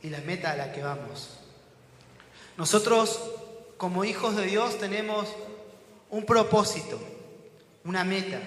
y 0.00 0.08
la 0.08 0.20
meta 0.20 0.52
a 0.52 0.56
la 0.56 0.72
que 0.72 0.82
vamos. 0.82 1.40
Nosotros, 2.56 3.20
como 3.76 4.02
hijos 4.02 4.34
de 4.34 4.46
Dios, 4.46 4.78
tenemos 4.78 5.28
un 6.08 6.24
propósito 6.24 6.98
una 7.84 8.04
meta. 8.04 8.40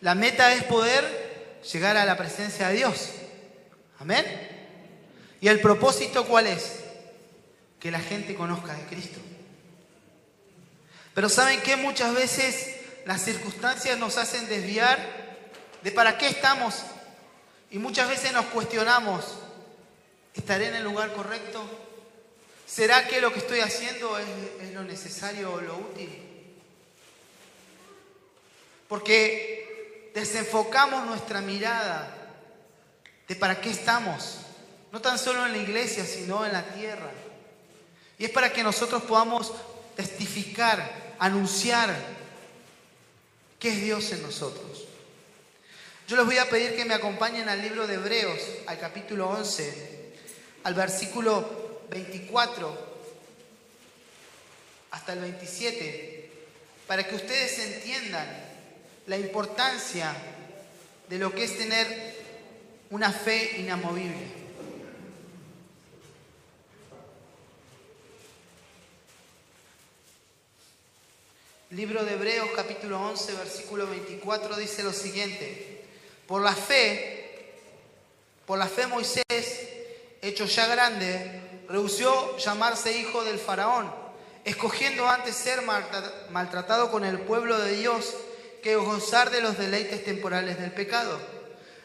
La 0.00 0.14
meta 0.14 0.52
es 0.52 0.64
poder 0.64 1.60
llegar 1.72 1.96
a 1.96 2.04
la 2.04 2.16
presencia 2.16 2.68
de 2.68 2.76
Dios. 2.76 3.10
Amén. 3.98 4.24
¿Y 5.40 5.48
el 5.48 5.60
propósito 5.60 6.26
cuál 6.26 6.46
es? 6.46 6.80
Que 7.80 7.90
la 7.90 8.00
gente 8.00 8.34
conozca 8.34 8.74
de 8.74 8.84
Cristo. 8.84 9.18
Pero 11.14 11.28
¿saben 11.28 11.60
qué? 11.62 11.76
Muchas 11.76 12.14
veces 12.14 12.76
las 13.06 13.22
circunstancias 13.22 13.98
nos 13.98 14.18
hacen 14.18 14.48
desviar 14.48 14.98
de 15.82 15.90
para 15.92 16.18
qué 16.18 16.28
estamos. 16.28 16.82
Y 17.70 17.78
muchas 17.78 18.08
veces 18.08 18.32
nos 18.32 18.46
cuestionamos, 18.46 19.24
¿estaré 20.34 20.68
en 20.68 20.76
el 20.76 20.84
lugar 20.84 21.12
correcto? 21.12 21.64
¿Será 22.66 23.06
que 23.08 23.20
lo 23.20 23.32
que 23.32 23.38
estoy 23.38 23.60
haciendo 23.60 24.18
es, 24.18 24.26
es 24.60 24.72
lo 24.72 24.82
necesario 24.82 25.52
o 25.52 25.60
lo 25.60 25.76
útil? 25.78 26.25
Porque 28.88 30.10
desenfocamos 30.14 31.04
nuestra 31.06 31.40
mirada 31.40 32.16
de 33.28 33.36
para 33.36 33.60
qué 33.60 33.70
estamos, 33.70 34.38
no 34.92 35.00
tan 35.00 35.18
solo 35.18 35.46
en 35.46 35.52
la 35.52 35.58
iglesia, 35.58 36.04
sino 36.04 36.46
en 36.46 36.52
la 36.52 36.62
tierra. 36.62 37.10
Y 38.18 38.24
es 38.24 38.30
para 38.30 38.52
que 38.52 38.62
nosotros 38.62 39.02
podamos 39.02 39.52
testificar, 39.94 41.14
anunciar 41.18 41.94
qué 43.58 43.70
es 43.70 43.82
Dios 43.82 44.12
en 44.12 44.22
nosotros. 44.22 44.84
Yo 46.08 46.16
les 46.16 46.24
voy 46.24 46.38
a 46.38 46.48
pedir 46.48 46.76
que 46.76 46.84
me 46.84 46.94
acompañen 46.94 47.48
al 47.48 47.60
libro 47.60 47.86
de 47.86 47.94
Hebreos, 47.94 48.40
al 48.66 48.78
capítulo 48.78 49.28
11, 49.28 50.14
al 50.62 50.74
versículo 50.74 51.82
24 51.90 52.96
hasta 54.92 55.12
el 55.12 55.20
27, 55.20 56.30
para 56.86 57.06
que 57.06 57.16
ustedes 57.16 57.58
entiendan 57.58 58.45
la 59.06 59.16
importancia 59.16 60.14
de 61.08 61.18
lo 61.18 61.32
que 61.32 61.44
es 61.44 61.56
tener 61.56 62.16
una 62.90 63.12
fe 63.12 63.56
inamovible. 63.58 64.46
Libro 71.70 72.04
de 72.04 72.14
Hebreos 72.14 72.48
capítulo 72.54 73.00
11 73.00 73.34
versículo 73.34 73.86
24 73.86 74.56
dice 74.56 74.82
lo 74.82 74.92
siguiente, 74.92 75.84
por 76.26 76.42
la 76.42 76.54
fe, 76.54 77.52
por 78.44 78.58
la 78.58 78.66
fe 78.66 78.86
Moisés, 78.86 79.24
hecho 80.22 80.46
ya 80.46 80.66
grande, 80.66 81.42
rehusó 81.68 82.36
llamarse 82.38 82.98
hijo 82.98 83.24
del 83.24 83.38
faraón, 83.38 83.92
escogiendo 84.44 85.08
antes 85.08 85.36
ser 85.36 85.62
maltratado 86.30 86.90
con 86.90 87.04
el 87.04 87.20
pueblo 87.20 87.58
de 87.58 87.76
Dios 87.76 88.14
que 88.66 88.74
gozar 88.74 89.30
de 89.30 89.40
los 89.40 89.56
deleites 89.56 90.04
temporales 90.04 90.58
del 90.58 90.72
pecado, 90.72 91.20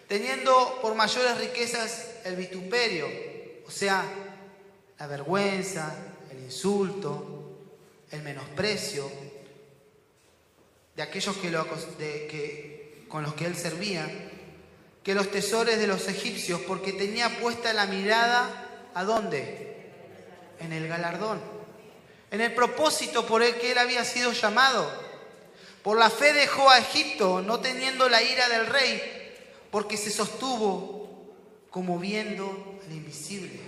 teniendo 0.08 0.80
por 0.82 0.96
mayores 0.96 1.38
riquezas 1.38 2.08
el 2.26 2.36
vituperio, 2.36 3.08
o 3.68 3.70
sea, 3.70 4.04
la 4.98 5.06
vergüenza, 5.06 5.96
el 6.32 6.40
insulto, 6.40 7.60
el 8.10 8.24
menosprecio 8.24 9.12
de 10.96 11.04
aquellos 11.04 11.38
que, 11.38 13.06
con 13.08 13.22
los 13.22 13.36
que 13.36 13.46
él 13.46 13.56
servía, 13.56 14.10
que 15.04 15.14
los 15.14 15.30
tesores 15.30 15.78
de 15.78 15.86
los 15.86 16.08
egipcios, 16.08 16.62
porque 16.62 16.94
tenía 16.94 17.40
puesta 17.40 17.74
la 17.74 17.86
mirada 17.86 18.90
¿a 18.96 19.04
dónde? 19.04 19.92
En 20.60 20.74
el 20.74 20.88
galardón, 20.88 21.40
en 22.32 22.42
el 22.42 22.56
propósito 22.56 23.28
por 23.28 23.44
el 23.44 23.54
que 23.58 23.74
él 23.74 23.78
había 23.78 24.04
sido 24.04 24.32
llamado 24.32 25.11
por 25.84 25.98
la 25.98 26.10
fe 26.10 26.34
dejó 26.34 26.70
a 26.70 26.80
Egipto, 26.80 27.42
no 27.42 27.60
teniendo 27.60 28.08
la 28.10 28.22
ira 28.22 28.48
del 28.50 28.68
rey, 28.68 29.02
porque 29.72 29.98
se 29.98 30.12
sostuvo 30.12 31.02
como 31.70 31.98
viendo 31.98 32.80
al 32.86 32.92
invisible. 32.92 33.60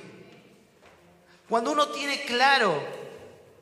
Cuando 1.49 1.71
uno 1.71 1.89
tiene 1.89 2.21
claro 2.23 2.75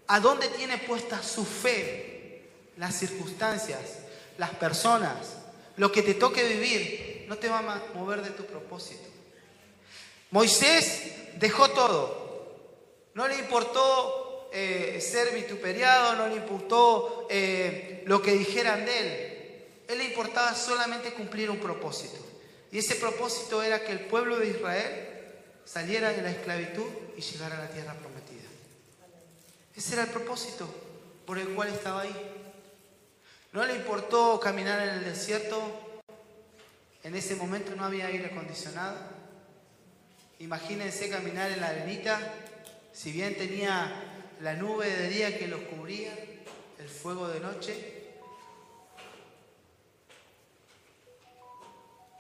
a 0.08 0.20
dónde 0.20 0.50
tiene 0.50 0.78
puesta 0.78 1.22
su 1.24 1.46
fe, 1.46 2.50
las 2.78 2.96
circunstancias, 2.96 4.00
las 4.38 4.52
personas, 4.52 5.38
lo 5.78 5.92
que 5.92 6.02
te 6.02 6.16
toque 6.16 6.44
vivir, 6.44 7.26
no 7.28 7.38
te 7.38 7.48
va 7.48 7.60
a 7.60 7.84
mover 7.94 8.22
de 8.22 8.32
tu 8.32 8.46
propósito. 8.46 9.08
Moisés 10.32 11.14
dejó 11.36 11.70
todo. 11.70 12.22
No 13.14 13.28
le 13.28 13.38
importó 13.38 14.21
eh, 14.52 15.00
ser 15.02 15.34
vituperiado, 15.34 16.16
no 16.16 16.28
le 16.28 16.36
importó 16.36 17.28
eh, 17.30 18.04
lo 18.06 18.22
que 18.22 18.34
dijeran 18.34 18.86
de 18.86 19.00
él. 19.00 19.32
Él 19.88 19.98
le 19.98 20.06
importaba 20.06 20.54
solamente 20.56 21.14
cumplir 21.14 21.50
un 21.50 21.60
propósito. 21.60 22.18
Y 22.72 22.78
ese 22.78 22.96
propósito 22.96 23.64
era 23.64 23.84
que 23.84 23.92
el 23.92 24.02
pueblo 24.02 24.38
de 24.40 24.50
Israel 24.50 25.08
saliera 25.66 26.12
de 26.12 26.22
la 26.22 26.32
esclavitud 26.32 26.88
y 27.18 27.22
llegara 27.22 27.58
a 27.58 27.62
la 27.62 27.70
tierra 27.70 27.94
prometida. 27.94 28.50
Ese 29.76 29.94
era 29.94 30.04
el 30.04 30.10
propósito 30.10 30.68
por 31.26 31.38
el 31.38 31.50
cual 31.50 31.70
estaba 31.70 32.02
ahí. 32.02 32.16
No 33.54 33.66
le 33.66 33.76
importó 33.76 34.40
caminar 34.40 34.86
en 34.88 34.96
el 34.96 35.04
desierto. 35.04 36.02
En 37.04 37.16
ese 37.16 37.36
momento 37.36 37.76
no 37.76 37.86
había 37.86 38.08
aire 38.08 38.28
acondicionado. 38.28 38.98
Imagínense 40.40 41.10
caminar 41.10 41.52
en 41.52 41.62
la 41.62 41.68
arenita. 41.68 42.20
Si 42.94 43.12
bien 43.12 43.38
tenía 43.38 44.11
la 44.42 44.56
nube 44.56 44.90
de 44.90 45.08
día 45.08 45.38
que 45.38 45.48
los 45.48 45.62
cubría, 45.62 46.14
el 46.80 46.90
fuego 46.90 47.28
de 47.28 47.40
noche. 47.40 48.04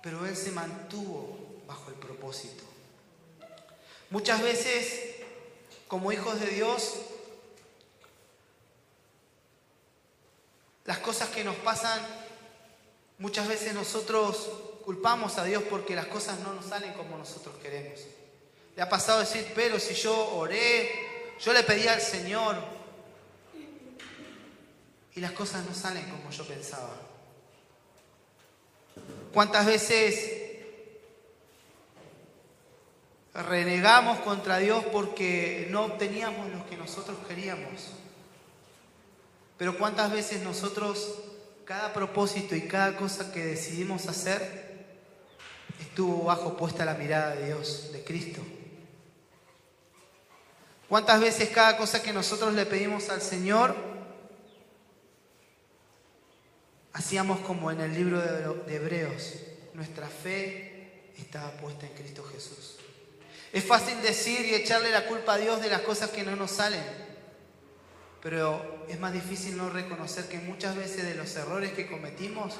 Pero 0.03 0.25
él 0.25 0.35
se 0.35 0.51
mantuvo 0.51 1.63
bajo 1.67 1.89
el 1.89 1.95
propósito. 1.95 2.63
Muchas 4.11 4.41
veces, 4.41 5.15
como 5.87 6.11
hijos 6.11 6.39
de 6.39 6.47
Dios, 6.47 6.95
las 10.85 10.99
cosas 10.99 11.29
que 11.29 11.43
nos 11.43 11.55
pasan, 11.57 11.99
muchas 13.17 13.47
veces 13.47 13.73
nosotros 13.73 14.49
culpamos 14.85 15.37
a 15.37 15.43
Dios 15.43 15.63
porque 15.69 15.95
las 15.95 16.07
cosas 16.07 16.39
no 16.39 16.53
nos 16.53 16.65
salen 16.65 16.93
como 16.93 17.17
nosotros 17.17 17.55
queremos. 17.61 18.01
Le 18.75 18.81
ha 18.81 18.89
pasado 18.89 19.21
decir, 19.21 19.51
pero 19.55 19.79
si 19.79 19.93
yo 19.95 20.35
oré, 20.35 21.10
yo 21.43 21.53
le 21.53 21.63
pedí 21.63 21.87
al 21.87 22.01
Señor 22.01 22.55
y 25.15 25.19
las 25.19 25.31
cosas 25.31 25.65
no 25.65 25.73
salen 25.73 26.07
como 26.09 26.29
yo 26.29 26.45
pensaba. 26.45 26.93
¿Cuántas 29.33 29.65
veces 29.65 30.59
renegamos 33.33 34.19
contra 34.19 34.57
Dios 34.57 34.83
porque 34.91 35.67
no 35.71 35.85
obteníamos 35.85 36.51
lo 36.51 36.67
que 36.69 36.77
nosotros 36.77 37.17
queríamos? 37.27 37.91
Pero 39.57 39.77
cuántas 39.77 40.11
veces 40.11 40.43
nosotros, 40.43 41.19
cada 41.65 41.93
propósito 41.93 42.55
y 42.55 42.67
cada 42.67 42.95
cosa 42.97 43.31
que 43.31 43.45
decidimos 43.45 44.07
hacer, 44.07 44.85
estuvo 45.79 46.25
bajo 46.25 46.55
puesta 46.55 46.85
la 46.85 46.93
mirada 46.93 47.35
de 47.35 47.47
Dios, 47.47 47.91
de 47.91 48.03
Cristo. 48.03 48.41
¿Cuántas 50.91 51.21
veces 51.21 51.47
cada 51.51 51.77
cosa 51.77 52.03
que 52.03 52.11
nosotros 52.11 52.53
le 52.53 52.65
pedimos 52.65 53.07
al 53.07 53.21
Señor, 53.21 53.73
hacíamos 56.91 57.39
como 57.39 57.71
en 57.71 57.79
el 57.79 57.93
libro 57.93 58.19
de 58.19 58.75
Hebreos, 58.75 59.35
nuestra 59.73 60.09
fe 60.09 61.13
estaba 61.17 61.49
puesta 61.51 61.85
en 61.85 61.93
Cristo 61.93 62.25
Jesús? 62.25 62.75
Es 63.53 63.63
fácil 63.63 64.01
decir 64.01 64.45
y 64.45 64.53
echarle 64.53 64.91
la 64.91 65.07
culpa 65.07 65.35
a 65.35 65.37
Dios 65.37 65.61
de 65.61 65.69
las 65.69 65.79
cosas 65.79 66.09
que 66.09 66.25
no 66.25 66.35
nos 66.35 66.51
salen. 66.51 66.83
Pero 68.21 68.83
es 68.89 68.99
más 68.99 69.13
difícil 69.13 69.55
no 69.55 69.69
reconocer 69.69 70.27
que 70.27 70.39
muchas 70.39 70.75
veces 70.75 71.05
de 71.05 71.15
los 71.15 71.33
errores 71.37 71.71
que 71.71 71.87
cometimos 71.87 72.55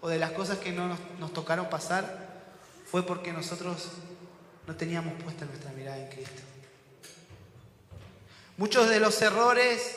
o 0.00 0.08
de 0.08 0.18
las 0.18 0.30
cosas 0.30 0.56
que 0.56 0.72
no 0.72 0.96
nos, 1.18 1.32
tocaron 1.34 1.68
pasar 1.68 2.46
fue 2.86 3.04
porque 3.04 3.34
nosotros 3.34 3.90
no 4.66 4.74
teníamos 4.76 5.22
puesta 5.22 5.44
nuestra 5.44 5.72
mirada 5.72 5.98
en 5.98 6.08
Cristo. 6.08 6.55
Muchos 8.56 8.88
de 8.88 9.00
los 9.00 9.20
errores 9.22 9.96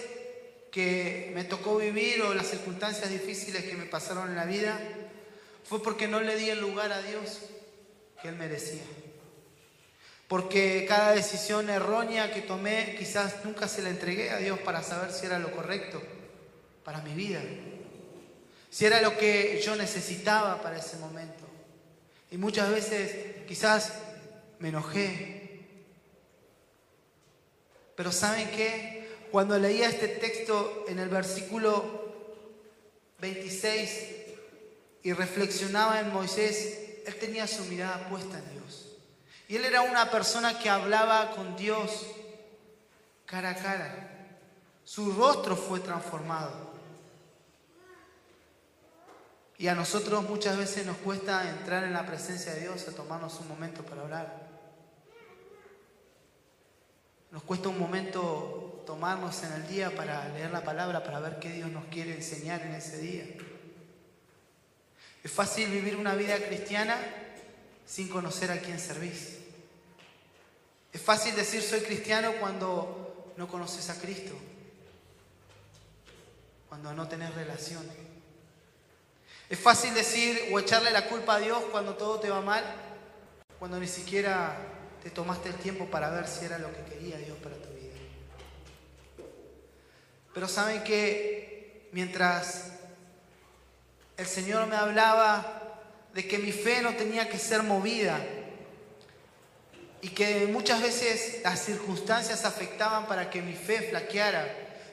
que 0.72 1.32
me 1.34 1.44
tocó 1.44 1.78
vivir 1.78 2.22
o 2.22 2.34
las 2.34 2.48
circunstancias 2.48 3.10
difíciles 3.10 3.64
que 3.64 3.76
me 3.76 3.86
pasaron 3.86 4.30
en 4.30 4.36
la 4.36 4.46
vida 4.46 4.80
fue 5.64 5.82
porque 5.82 6.08
no 6.08 6.20
le 6.20 6.36
di 6.36 6.50
el 6.50 6.60
lugar 6.60 6.92
a 6.92 7.02
Dios 7.02 7.40
que 8.22 8.30
Él 8.30 8.36
merecía 8.36 8.84
porque 10.30 10.86
cada 10.88 11.14
decisión 11.14 11.72
errónea 11.72 12.32
que 12.32 12.44
tomé 12.44 12.96
quizás 13.00 13.44
nunca 13.44 13.68
se 13.68 13.82
la 13.82 13.90
entregué 13.90 14.30
a 14.30 14.38
Dios 14.38 14.60
para 14.60 14.84
saber 14.84 15.12
si 15.12 15.26
era 15.26 15.40
lo 15.40 15.52
correcto 15.52 16.00
para 16.86 17.02
mi 17.02 17.16
vida, 17.16 17.42
si 18.70 18.86
era 18.86 19.02
lo 19.02 19.18
que 19.18 19.60
yo 19.66 19.76
necesitaba 19.76 20.62
para 20.62 20.78
ese 20.78 20.98
momento. 20.98 21.46
Y 22.30 22.38
muchas 22.38 22.70
veces 22.70 23.38
quizás 23.48 23.94
me 24.60 24.70
enojé. 24.70 25.39
Pero 28.00 28.14
¿saben 28.14 28.50
qué? 28.52 29.28
Cuando 29.30 29.60
leía 29.60 29.90
este 29.90 30.08
texto 30.08 30.86
en 30.88 31.00
el 31.00 31.10
versículo 31.10 31.84
26 33.20 34.06
y 35.04 35.12
reflexionaba 35.12 36.00
en 36.00 36.14
Moisés, 36.14 37.02
él 37.06 37.14
tenía 37.20 37.46
su 37.46 37.66
mirada 37.66 38.08
puesta 38.08 38.40
en 38.40 38.54
Dios. 38.54 38.96
Y 39.50 39.58
él 39.58 39.66
era 39.66 39.82
una 39.82 40.10
persona 40.10 40.58
que 40.58 40.70
hablaba 40.70 41.32
con 41.32 41.58
Dios 41.58 42.06
cara 43.26 43.50
a 43.50 43.56
cara. 43.56 44.30
Su 44.86 45.12
rostro 45.12 45.58
fue 45.58 45.82
transformado. 45.82 46.54
Y 49.58 49.68
a 49.68 49.76
nosotros 49.76 50.24
muchas 50.24 50.58
veces 50.58 50.86
nos 50.86 50.96
cuesta 51.00 51.50
entrar 51.50 51.84
en 51.84 51.92
la 51.92 52.06
presencia 52.06 52.54
de 52.54 52.62
Dios 52.62 52.88
a 52.88 52.94
tomarnos 52.94 53.38
un 53.42 53.50
momento 53.50 53.84
para 53.84 54.04
orar. 54.04 54.49
Nos 57.32 57.44
cuesta 57.44 57.70
un 57.70 57.78
momento 57.78 58.84
tomarnos 58.88 59.44
en 59.44 59.54
el 59.54 59.68
día 59.68 59.96
para 59.96 60.28
leer 60.30 60.50
la 60.50 60.64
palabra, 60.64 61.04
para 61.04 61.20
ver 61.20 61.38
qué 61.40 61.50
Dios 61.50 61.70
nos 61.70 61.86
quiere 61.86 62.16
enseñar 62.16 62.62
en 62.62 62.74
ese 62.74 62.98
día. 62.98 63.26
Es 65.24 65.32
fácil 65.32 65.70
vivir 65.70 65.96
una 65.96 66.16
vida 66.16 66.38
cristiana 66.38 66.98
sin 67.86 68.10
conocer 68.10 68.52
a 68.52 68.60
quién 68.60 68.80
servís. 68.80 69.38
Es 70.92 71.02
fácil 71.02 71.36
decir 71.36 71.62
soy 71.62 71.82
cristiano 71.82 72.32
cuando 72.40 73.34
no 73.38 73.48
conoces 73.48 73.90
a 73.92 74.02
Cristo, 74.02 74.34
cuando 76.68 76.94
no 76.94 77.08
tenés 77.08 77.34
relación. 77.36 77.86
Es 79.50 79.60
fácil 79.60 79.94
decir 79.94 80.50
o 80.52 80.60
echarle 80.60 80.90
la 80.90 81.08
culpa 81.08 81.36
a 81.36 81.40
Dios 81.40 81.64
cuando 81.72 81.96
todo 81.96 82.20
te 82.20 82.30
va 82.30 82.42
mal, 82.42 82.64
cuando 83.60 83.80
ni 83.80 83.88
siquiera 83.88 84.79
te 85.04 85.10
tomaste 85.10 85.50
el 85.50 85.56
tiempo 85.56 85.86
para 85.86 86.10
ver 86.10 86.28
si 86.28 86.46
era 86.46 86.58
lo 86.58 86.74
que 86.74 86.84
quería 86.84 87.18
Dios 87.18 87.38
para 87.38 87.56
tu 87.56 87.70
vida. 87.70 87.96
Pero 90.34 90.48
saben 90.48 90.84
que 90.84 91.90
mientras 91.92 92.72
el 94.18 94.26
Señor 94.26 94.68
me 94.68 94.76
hablaba 94.76 95.80
de 96.14 96.28
que 96.28 96.38
mi 96.38 96.52
fe 96.52 96.82
no 96.82 96.96
tenía 96.96 97.30
que 97.30 97.38
ser 97.38 97.64
movida, 97.64 98.20
y 100.02 100.10
que 100.10 100.48
muchas 100.48 100.82
veces 100.82 101.42
las 101.44 101.60
circunstancias 101.60 102.46
afectaban 102.46 103.06
para 103.08 103.30
que 103.30 103.42
mi 103.42 103.54
fe 103.54 103.82
flaqueara, 103.90 104.48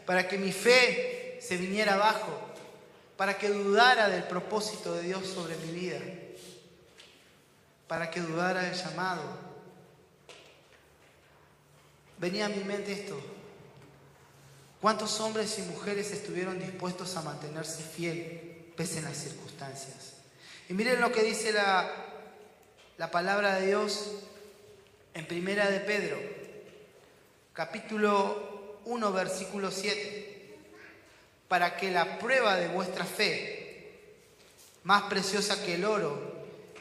para 0.05 0.27
que 0.27 0.37
mi 0.39 0.53
fe 0.53 1.39
se 1.41 1.57
viniera 1.57 1.95
abajo, 1.95 2.41
para 3.17 3.39
que 3.39 3.49
dudara 3.49 4.09
del 4.09 4.25
propósito 4.25 4.95
de 4.95 5.03
Dios 5.03 5.27
sobre 5.27 5.57
mi 5.59 5.73
vida, 5.73 5.99
para 7.87 8.11
que 8.11 8.21
dudara 8.21 8.63
del 8.63 8.75
llamado. 8.75 9.46
Venía 12.19 12.47
a 12.47 12.49
mi 12.49 12.65
mente 12.65 12.93
esto. 12.93 13.19
¿Cuántos 14.81 15.21
hombres 15.21 15.59
y 15.59 15.63
mujeres 15.63 16.11
estuvieron 16.13 16.59
dispuestos 16.59 17.17
a 17.17 17.23
mantenerse 17.23 17.83
fiel 17.83 18.73
pese 18.77 18.99
en 18.99 19.05
las 19.05 19.17
circunstancias? 19.17 20.15
Y 20.69 20.75
miren 20.75 21.01
lo 21.01 21.13
que 21.13 21.23
dice 21.23 21.53
la, 21.53 21.91
la 22.97 23.11
palabra 23.11 23.57
de 23.57 23.67
Dios 23.67 24.13
en 25.15 25.27
Primera 25.27 25.71
de 25.71 25.81
Pedro, 25.81 26.19
capítulo 27.53 28.81
1, 28.87 29.13
versículo 29.13 29.71
7, 29.71 30.57
para 31.49 31.77
que 31.77 31.91
la 31.91 32.19
prueba 32.19 32.57
de 32.57 32.69
vuestra 32.69 33.05
fe, 33.05 33.91
más 34.85 35.05
preciosa 35.05 35.63
que 35.65 35.75
el 35.75 35.85
oro, 35.85 36.37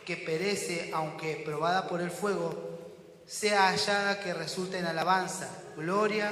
que 0.06 0.18
perece 0.18 0.92
aunque 0.94 1.42
probada 1.46 1.88
por 1.88 2.02
el 2.02 2.12
fuego, 2.12 2.75
sea 3.26 3.70
hallada 3.70 4.20
que 4.20 4.34
resulte 4.34 4.80
en 4.80 4.86
alabanza, 4.86 5.50
gloria 5.76 6.32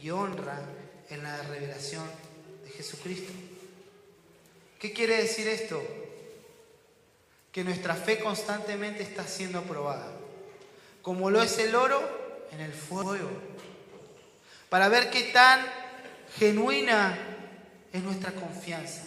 y 0.00 0.10
honra 0.10 0.60
en 1.08 1.22
la 1.22 1.42
revelación 1.42 2.04
de 2.64 2.70
Jesucristo. 2.70 3.32
¿Qué 4.78 4.92
quiere 4.92 5.16
decir 5.16 5.48
esto? 5.48 5.82
Que 7.52 7.64
nuestra 7.64 7.94
fe 7.94 8.20
constantemente 8.20 9.02
está 9.02 9.26
siendo 9.26 9.62
probada 9.62 10.20
como 11.02 11.30
lo 11.30 11.42
es 11.42 11.58
el 11.58 11.74
oro 11.74 12.46
en 12.52 12.60
el 12.60 12.72
fuego, 12.72 13.30
para 14.68 14.88
ver 14.88 15.10
qué 15.10 15.24
tan 15.24 15.64
genuina 16.38 17.18
es 17.92 18.02
nuestra 18.02 18.32
confianza. 18.32 19.04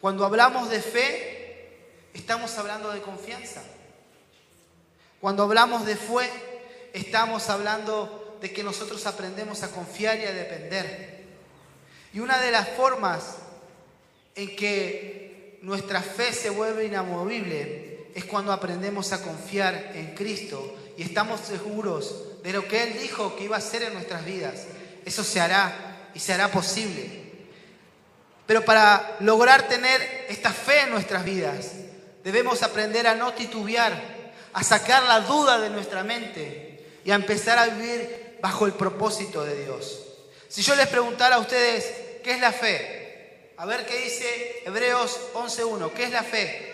Cuando 0.00 0.24
hablamos 0.24 0.70
de 0.70 0.80
fe, 0.80 2.08
estamos 2.14 2.56
hablando 2.58 2.90
de 2.90 3.00
confianza. 3.00 3.62
Cuando 5.20 5.42
hablamos 5.42 5.84
de 5.84 5.96
fe, 5.96 6.30
estamos 6.92 7.50
hablando 7.50 8.38
de 8.40 8.52
que 8.52 8.62
nosotros 8.62 9.04
aprendemos 9.06 9.62
a 9.62 9.70
confiar 9.70 10.18
y 10.18 10.24
a 10.24 10.32
depender. 10.32 11.24
Y 12.12 12.20
una 12.20 12.40
de 12.40 12.50
las 12.50 12.68
formas 12.70 13.36
en 14.34 14.56
que 14.56 15.58
nuestra 15.62 16.00
fe 16.00 16.32
se 16.32 16.48
vuelve 16.48 16.86
inamovible 16.86 18.08
es 18.14 18.24
cuando 18.24 18.52
aprendemos 18.52 19.12
a 19.12 19.22
confiar 19.22 19.92
en 19.94 20.14
Cristo 20.14 20.76
y 20.96 21.02
estamos 21.02 21.40
seguros 21.40 22.42
de 22.42 22.52
lo 22.52 22.66
que 22.66 22.82
Él 22.82 22.98
dijo 22.98 23.36
que 23.36 23.44
iba 23.44 23.56
a 23.56 23.60
hacer 23.60 23.82
en 23.82 23.94
nuestras 23.94 24.24
vidas. 24.24 24.64
Eso 25.04 25.22
se 25.22 25.40
hará 25.40 26.10
y 26.14 26.18
se 26.18 26.32
hará 26.32 26.50
posible. 26.50 27.20
Pero 28.46 28.64
para 28.64 29.16
lograr 29.20 29.68
tener 29.68 30.26
esta 30.28 30.50
fe 30.50 30.80
en 30.80 30.90
nuestras 30.90 31.24
vidas, 31.24 31.72
debemos 32.24 32.62
aprender 32.62 33.06
a 33.06 33.14
no 33.14 33.32
titubear, 33.34 34.19
a 34.52 34.62
sacar 34.62 35.02
la 35.04 35.20
duda 35.20 35.58
de 35.58 35.70
nuestra 35.70 36.02
mente 36.02 36.84
y 37.04 37.10
a 37.10 37.14
empezar 37.14 37.58
a 37.58 37.66
vivir 37.66 38.38
bajo 38.40 38.66
el 38.66 38.72
propósito 38.72 39.44
de 39.44 39.64
Dios. 39.64 40.06
Si 40.48 40.62
yo 40.62 40.74
les 40.74 40.88
preguntara 40.88 41.36
a 41.36 41.40
ustedes, 41.40 41.84
¿qué 42.22 42.32
es 42.32 42.40
la 42.40 42.52
fe? 42.52 43.52
A 43.56 43.66
ver 43.66 43.86
qué 43.86 43.96
dice 43.98 44.62
Hebreos 44.64 45.18
11.1, 45.34 45.92
¿qué 45.92 46.04
es 46.04 46.10
la 46.10 46.22
fe? 46.22 46.72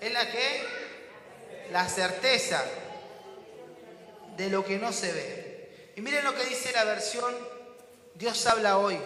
Es 0.00 0.12
la 0.12 0.30
que 0.30 0.64
la 1.70 1.88
certeza 1.88 2.64
de 4.36 4.50
lo 4.50 4.64
que 4.64 4.78
no 4.78 4.92
se 4.92 5.12
ve. 5.12 5.92
Y 5.96 6.00
miren 6.00 6.24
lo 6.24 6.34
que 6.34 6.44
dice 6.44 6.72
la 6.72 6.84
versión 6.84 7.34
Dios 8.14 8.46
habla 8.46 8.78
hoy 8.78 8.98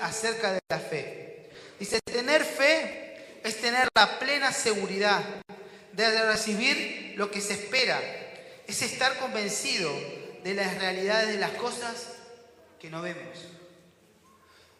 acerca 0.00 0.52
de 0.52 0.60
la 0.68 0.78
fe. 0.78 1.48
Dice, 1.78 1.98
tener 2.04 2.44
fe 2.44 3.09
es 3.42 3.60
tener 3.60 3.88
la 3.94 4.18
plena 4.18 4.52
seguridad 4.52 5.22
de 5.92 6.24
recibir 6.26 7.14
lo 7.16 7.30
que 7.30 7.40
se 7.40 7.54
espera. 7.54 8.00
Es 8.66 8.82
estar 8.82 9.18
convencido 9.18 9.90
de 10.44 10.54
las 10.54 10.78
realidades 10.78 11.28
de 11.28 11.38
las 11.38 11.52
cosas 11.52 12.08
que 12.78 12.90
no 12.90 13.02
vemos. 13.02 13.38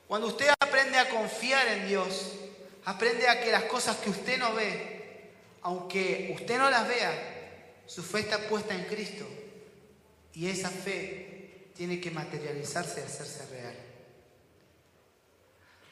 Cuando 0.06 0.28
usted 0.28 0.48
aprende 0.60 0.98
a 0.98 1.08
confiar 1.08 1.66
en 1.68 1.88
Dios, 1.88 2.32
aprende 2.84 3.28
a 3.28 3.40
que 3.40 3.52
las 3.52 3.64
cosas 3.64 3.96
que 3.98 4.10
usted 4.10 4.38
no 4.38 4.54
ve, 4.54 5.30
aunque 5.62 6.34
usted 6.38 6.58
no 6.58 6.70
las 6.70 6.88
vea, 6.88 7.12
su 7.86 8.02
fe 8.02 8.20
está 8.20 8.38
puesta 8.38 8.74
en 8.74 8.84
Cristo. 8.84 9.26
Y 10.32 10.48
esa 10.48 10.70
fe 10.70 11.70
tiene 11.76 12.00
que 12.00 12.10
materializarse 12.10 13.00
y 13.00 13.04
hacerse 13.04 13.46
real. 13.46 13.74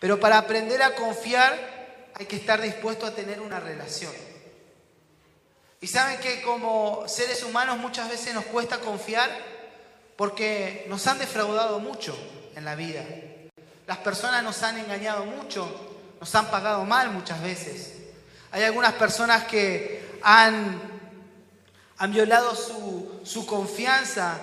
Pero 0.00 0.20
para 0.20 0.38
aprender 0.38 0.82
a 0.82 0.94
confiar 0.94 1.77
hay 2.18 2.26
que 2.26 2.36
estar 2.36 2.60
dispuesto 2.60 3.06
a 3.06 3.14
tener 3.14 3.40
una 3.40 3.60
relación. 3.60 4.12
Y 5.80 5.86
saben 5.86 6.18
que 6.18 6.42
como 6.42 7.04
seres 7.06 7.42
humanos 7.44 7.78
muchas 7.78 8.08
veces 8.08 8.34
nos 8.34 8.44
cuesta 8.46 8.78
confiar 8.78 9.30
porque 10.16 10.84
nos 10.88 11.06
han 11.06 11.18
defraudado 11.18 11.78
mucho 11.78 12.18
en 12.56 12.64
la 12.64 12.74
vida. 12.74 13.04
Las 13.86 13.98
personas 13.98 14.42
nos 14.42 14.62
han 14.64 14.78
engañado 14.78 15.24
mucho, 15.24 15.96
nos 16.18 16.34
han 16.34 16.50
pagado 16.50 16.84
mal 16.84 17.10
muchas 17.10 17.40
veces. 17.40 17.92
Hay 18.50 18.64
algunas 18.64 18.94
personas 18.94 19.44
que 19.44 20.18
han, 20.22 20.98
violado 22.08 22.56
su, 22.56 23.20
su 23.24 23.46
confianza 23.46 24.40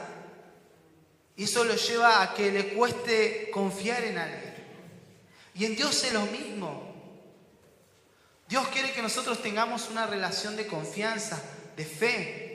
y 1.36 1.44
eso 1.44 1.66
lo 1.66 1.76
lleva 1.76 2.22
a 2.22 2.34
que 2.34 2.52
le 2.52 2.74
cueste 2.74 3.50
confiar 3.52 4.06
en 4.06 4.18
alguien. 4.18 4.56
Y 5.54 5.66
en 5.66 5.76
Dios 5.76 6.02
es 6.06 6.14
lo 6.14 6.22
mismo. 6.22 6.85
Dios 8.48 8.68
quiere 8.68 8.92
que 8.92 9.02
nosotros 9.02 9.42
tengamos 9.42 9.90
una 9.90 10.06
relación 10.06 10.56
de 10.56 10.68
confianza, 10.68 11.42
de 11.76 11.86
fe, 11.86 12.46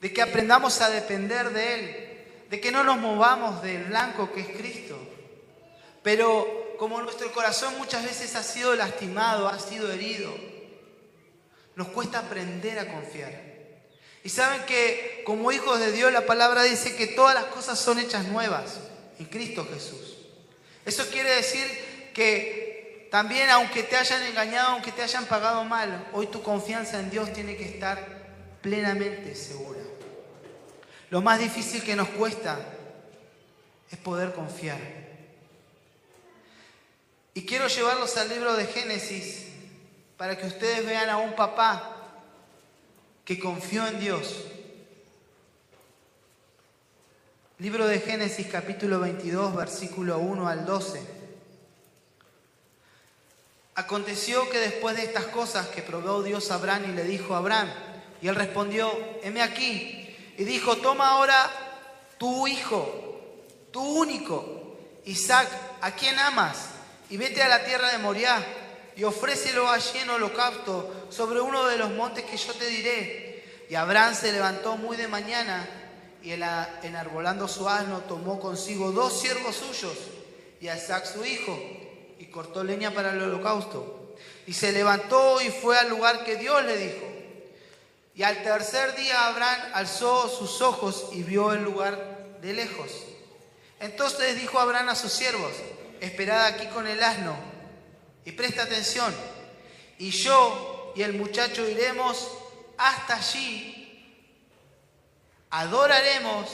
de 0.00 0.12
que 0.12 0.22
aprendamos 0.22 0.80
a 0.80 0.88
depender 0.88 1.50
de 1.50 1.74
Él, 1.74 2.46
de 2.48 2.60
que 2.60 2.70
no 2.70 2.84
nos 2.84 2.98
movamos 2.98 3.62
del 3.62 3.84
blanco 3.84 4.32
que 4.32 4.40
es 4.40 4.48
Cristo. 4.56 4.98
Pero 6.02 6.76
como 6.78 7.00
nuestro 7.02 7.30
corazón 7.32 7.76
muchas 7.76 8.04
veces 8.04 8.34
ha 8.36 8.42
sido 8.42 8.74
lastimado, 8.74 9.48
ha 9.48 9.58
sido 9.58 9.92
herido, 9.92 10.34
nos 11.76 11.88
cuesta 11.88 12.20
aprender 12.20 12.78
a 12.78 12.88
confiar. 12.88 13.50
Y 14.22 14.28
saben 14.28 14.62
que 14.64 15.22
como 15.24 15.50
hijos 15.52 15.80
de 15.80 15.92
Dios 15.92 16.12
la 16.12 16.26
palabra 16.26 16.62
dice 16.62 16.94
que 16.94 17.06
todas 17.08 17.34
las 17.34 17.44
cosas 17.46 17.78
son 17.78 17.98
hechas 17.98 18.26
nuevas 18.26 18.78
en 19.18 19.26
Cristo 19.26 19.66
Jesús. 19.72 20.18
Eso 20.84 21.06
quiere 21.10 21.30
decir 21.36 22.10
que 22.14 22.59
también 23.10 23.50
aunque 23.50 23.82
te 23.82 23.96
hayan 23.96 24.22
engañado, 24.22 24.70
aunque 24.70 24.92
te 24.92 25.02
hayan 25.02 25.26
pagado 25.26 25.64
mal, 25.64 26.08
hoy 26.12 26.28
tu 26.28 26.42
confianza 26.42 27.00
en 27.00 27.10
Dios 27.10 27.32
tiene 27.32 27.56
que 27.56 27.64
estar 27.64 28.06
plenamente 28.62 29.34
segura. 29.34 29.80
Lo 31.10 31.20
más 31.20 31.40
difícil 31.40 31.82
que 31.82 31.96
nos 31.96 32.08
cuesta 32.08 32.58
es 33.90 33.98
poder 33.98 34.32
confiar. 34.32 34.78
Y 37.34 37.44
quiero 37.44 37.66
llevarlos 37.66 38.16
al 38.16 38.28
libro 38.28 38.54
de 38.54 38.66
Génesis 38.66 39.46
para 40.16 40.38
que 40.38 40.46
ustedes 40.46 40.86
vean 40.86 41.08
a 41.08 41.16
un 41.16 41.34
papá 41.34 41.96
que 43.24 43.40
confió 43.40 43.86
en 43.88 43.98
Dios. 43.98 44.44
Libro 47.58 47.86
de 47.86 47.98
Génesis 47.98 48.46
capítulo 48.46 49.00
22, 49.00 49.54
versículo 49.56 50.18
1 50.18 50.48
al 50.48 50.64
12. 50.64 51.19
Aconteció 53.74 54.48
que 54.50 54.58
después 54.58 54.96
de 54.96 55.04
estas 55.04 55.26
cosas 55.26 55.68
que 55.68 55.82
probó 55.82 56.22
Dios 56.22 56.50
a 56.50 56.54
Abraham 56.56 56.90
y 56.90 56.92
le 56.94 57.04
dijo 57.04 57.34
a 57.34 57.38
Abraham, 57.38 57.72
y 58.20 58.28
él 58.28 58.34
respondió, 58.34 58.92
heme 59.22 59.42
aquí, 59.42 60.16
y 60.36 60.44
dijo, 60.44 60.76
toma 60.76 61.10
ahora 61.10 61.50
tu 62.18 62.46
hijo, 62.46 63.20
tu 63.70 63.80
único, 63.80 64.76
Isaac, 65.04 65.48
a 65.80 65.92
quien 65.92 66.18
amas, 66.18 66.70
y 67.08 67.16
vete 67.16 67.42
a 67.42 67.48
la 67.48 67.64
tierra 67.64 67.90
de 67.90 67.98
Moriah, 67.98 68.44
y 68.96 69.04
ofrécelo 69.04 69.70
allí 69.70 69.98
en 69.98 70.10
holocausto 70.10 71.06
sobre 71.08 71.40
uno 71.40 71.66
de 71.66 71.78
los 71.78 71.90
montes 71.90 72.24
que 72.24 72.36
yo 72.36 72.52
te 72.54 72.66
diré. 72.66 73.64
Y 73.70 73.74
Abraham 73.74 74.14
se 74.14 74.32
levantó 74.32 74.76
muy 74.76 74.96
de 74.96 75.08
mañana, 75.08 75.66
y 76.22 76.32
enarbolando 76.32 77.48
su 77.48 77.66
asno 77.66 78.00
tomó 78.00 78.38
consigo 78.38 78.92
dos 78.92 79.18
siervos 79.20 79.56
suyos, 79.56 79.96
y 80.60 80.68
a 80.68 80.76
Isaac 80.76 81.06
su 81.06 81.24
hijo, 81.24 81.58
cortó 82.30 82.64
leña 82.64 82.92
para 82.92 83.12
el 83.12 83.22
holocausto. 83.22 84.14
Y 84.46 84.52
se 84.52 84.72
levantó 84.72 85.40
y 85.40 85.50
fue 85.50 85.78
al 85.78 85.88
lugar 85.88 86.24
que 86.24 86.36
Dios 86.36 86.64
le 86.64 86.76
dijo. 86.76 87.06
Y 88.14 88.22
al 88.22 88.42
tercer 88.42 88.94
día 88.96 89.28
Abraham 89.28 89.60
alzó 89.74 90.28
sus 90.28 90.60
ojos 90.60 91.08
y 91.12 91.22
vio 91.22 91.52
el 91.52 91.62
lugar 91.62 92.38
de 92.42 92.52
lejos. 92.52 92.90
Entonces 93.78 94.36
dijo 94.38 94.58
Abraham 94.58 94.90
a 94.90 94.94
sus 94.94 95.12
siervos, 95.12 95.52
esperad 96.00 96.46
aquí 96.46 96.66
con 96.66 96.86
el 96.86 97.02
asno 97.02 97.36
y 98.24 98.32
presta 98.32 98.64
atención. 98.64 99.14
Y 99.98 100.10
yo 100.10 100.92
y 100.94 101.02
el 101.02 101.14
muchacho 101.14 101.66
iremos 101.68 102.30
hasta 102.76 103.16
allí, 103.16 104.16
adoraremos. 105.50 106.48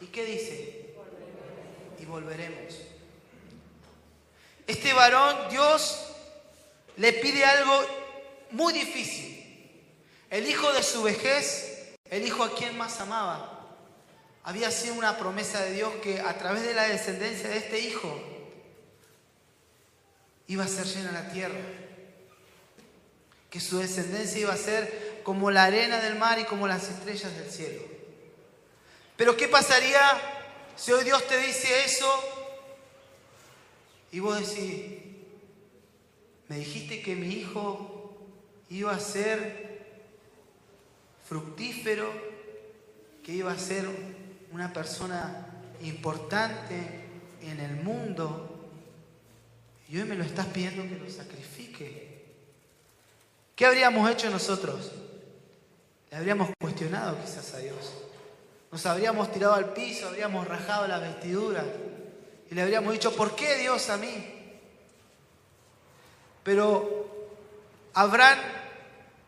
¿Y 0.00 0.06
qué 0.06 0.24
dice? 0.24 0.94
Y 1.98 2.04
volveremos. 2.04 2.87
Este 4.68 4.92
varón, 4.92 5.48
Dios 5.48 5.98
le 6.98 7.14
pide 7.14 7.42
algo 7.42 7.86
muy 8.50 8.74
difícil. 8.74 9.34
El 10.28 10.46
hijo 10.46 10.70
de 10.74 10.82
su 10.82 11.02
vejez, 11.02 11.94
el 12.10 12.26
hijo 12.26 12.44
a 12.44 12.54
quien 12.54 12.76
más 12.76 13.00
amaba, 13.00 13.66
había 14.44 14.70
sido 14.70 14.94
una 14.94 15.16
promesa 15.16 15.62
de 15.62 15.72
Dios 15.72 15.90
que 16.02 16.20
a 16.20 16.36
través 16.36 16.64
de 16.64 16.74
la 16.74 16.82
descendencia 16.82 17.48
de 17.48 17.56
este 17.56 17.80
hijo 17.80 18.14
iba 20.48 20.64
a 20.64 20.68
ser 20.68 20.84
llena 20.84 21.12
la 21.12 21.32
tierra. 21.32 21.60
Que 23.48 23.60
su 23.60 23.78
descendencia 23.78 24.38
iba 24.38 24.52
a 24.52 24.58
ser 24.58 25.22
como 25.22 25.50
la 25.50 25.64
arena 25.64 25.98
del 25.98 26.16
mar 26.16 26.38
y 26.38 26.44
como 26.44 26.68
las 26.68 26.90
estrellas 26.90 27.34
del 27.38 27.50
cielo. 27.50 27.80
Pero 29.16 29.34
¿qué 29.34 29.48
pasaría 29.48 30.00
si 30.76 30.92
hoy 30.92 31.04
Dios 31.04 31.26
te 31.26 31.38
dice 31.38 31.86
eso 31.86 32.37
y 34.10 34.20
vos 34.20 34.38
decís, 34.38 34.84
me 36.48 36.58
dijiste 36.58 37.02
que 37.02 37.14
mi 37.14 37.28
hijo 37.28 38.16
iba 38.70 38.92
a 38.92 39.00
ser 39.00 39.68
fructífero, 41.28 42.10
que 43.22 43.32
iba 43.32 43.52
a 43.52 43.58
ser 43.58 43.86
una 44.52 44.72
persona 44.72 45.46
importante 45.82 47.04
en 47.42 47.60
el 47.60 47.76
mundo, 47.76 48.70
y 49.88 49.98
hoy 49.98 50.04
me 50.04 50.14
lo 50.14 50.24
estás 50.24 50.46
pidiendo 50.46 50.82
que 50.82 50.96
lo 50.98 51.10
sacrifique. 51.10 52.24
¿Qué 53.54 53.66
habríamos 53.66 54.10
hecho 54.10 54.30
nosotros? 54.30 54.92
Le 56.10 56.16
habríamos 56.16 56.50
cuestionado 56.60 57.18
quizás 57.20 57.54
a 57.54 57.58
Dios. 57.58 57.94
Nos 58.70 58.84
habríamos 58.86 59.32
tirado 59.32 59.54
al 59.54 59.72
piso, 59.72 60.08
habríamos 60.08 60.46
rajado 60.46 60.86
las 60.86 61.00
vestiduras 61.00 61.64
y 62.50 62.54
le 62.54 62.62
habríamos 62.62 62.92
dicho, 62.92 63.14
¿por 63.14 63.36
qué 63.36 63.56
Dios 63.56 63.90
a 63.90 63.96
mí? 63.96 64.34
Pero 66.42 67.30
Abraham 67.92 68.38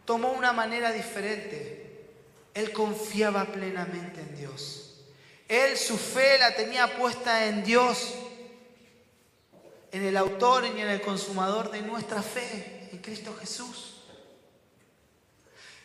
tomó 0.04 0.32
una 0.32 0.52
manera 0.52 0.90
diferente. 0.90 2.08
Él 2.54 2.72
confiaba 2.72 3.44
plenamente 3.46 4.20
en 4.20 4.36
Dios. 4.36 4.94
Él 5.48 5.76
su 5.76 5.98
fe 5.98 6.38
la 6.38 6.54
tenía 6.54 6.96
puesta 6.96 7.46
en 7.46 7.62
Dios, 7.64 8.14
en 9.92 10.04
el 10.04 10.16
autor 10.16 10.64
y 10.64 10.80
en 10.80 10.88
el 10.88 11.00
consumador 11.00 11.70
de 11.70 11.82
nuestra 11.82 12.22
fe, 12.22 12.88
en 12.92 12.98
Cristo 12.98 13.36
Jesús. 13.38 14.02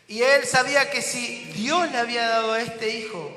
Y 0.08 0.22
él 0.22 0.46
sabía 0.46 0.88
que 0.90 1.02
si 1.02 1.44
Dios 1.52 1.90
le 1.90 1.98
había 1.98 2.28
dado 2.28 2.52
a 2.52 2.62
este 2.62 2.96
hijo, 2.96 3.30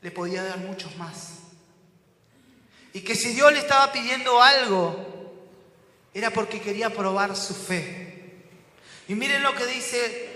le 0.00 0.10
podía 0.12 0.44
dar 0.44 0.58
muchos 0.58 0.96
más. 0.96 1.47
Y 2.92 3.00
que 3.00 3.14
si 3.14 3.32
Dios 3.32 3.52
le 3.52 3.58
estaba 3.58 3.92
pidiendo 3.92 4.42
algo, 4.42 4.96
era 6.14 6.30
porque 6.30 6.60
quería 6.60 6.90
probar 6.90 7.36
su 7.36 7.54
fe. 7.54 8.08
Y 9.08 9.14
miren 9.14 9.42
lo 9.42 9.54
que 9.54 9.66
dice 9.66 10.28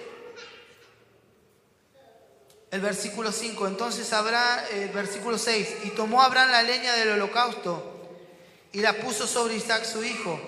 el 2.71 2.81
versículo 2.81 3.31
5. 3.31 3.67
Entonces 3.67 4.13
habrá 4.13 4.67
el 4.71 4.89
versículo 4.89 5.39
6, 5.39 5.77
y 5.85 5.91
tomó 5.91 6.23
Abraham 6.23 6.51
la 6.51 6.63
leña 6.63 6.95
del 6.95 7.11
holocausto 7.11 7.91
y 8.73 8.81
la 8.81 8.95
puso 8.95 9.27
sobre 9.27 9.57
Isaac 9.57 9.85
su 9.85 10.03
hijo. 10.03 10.41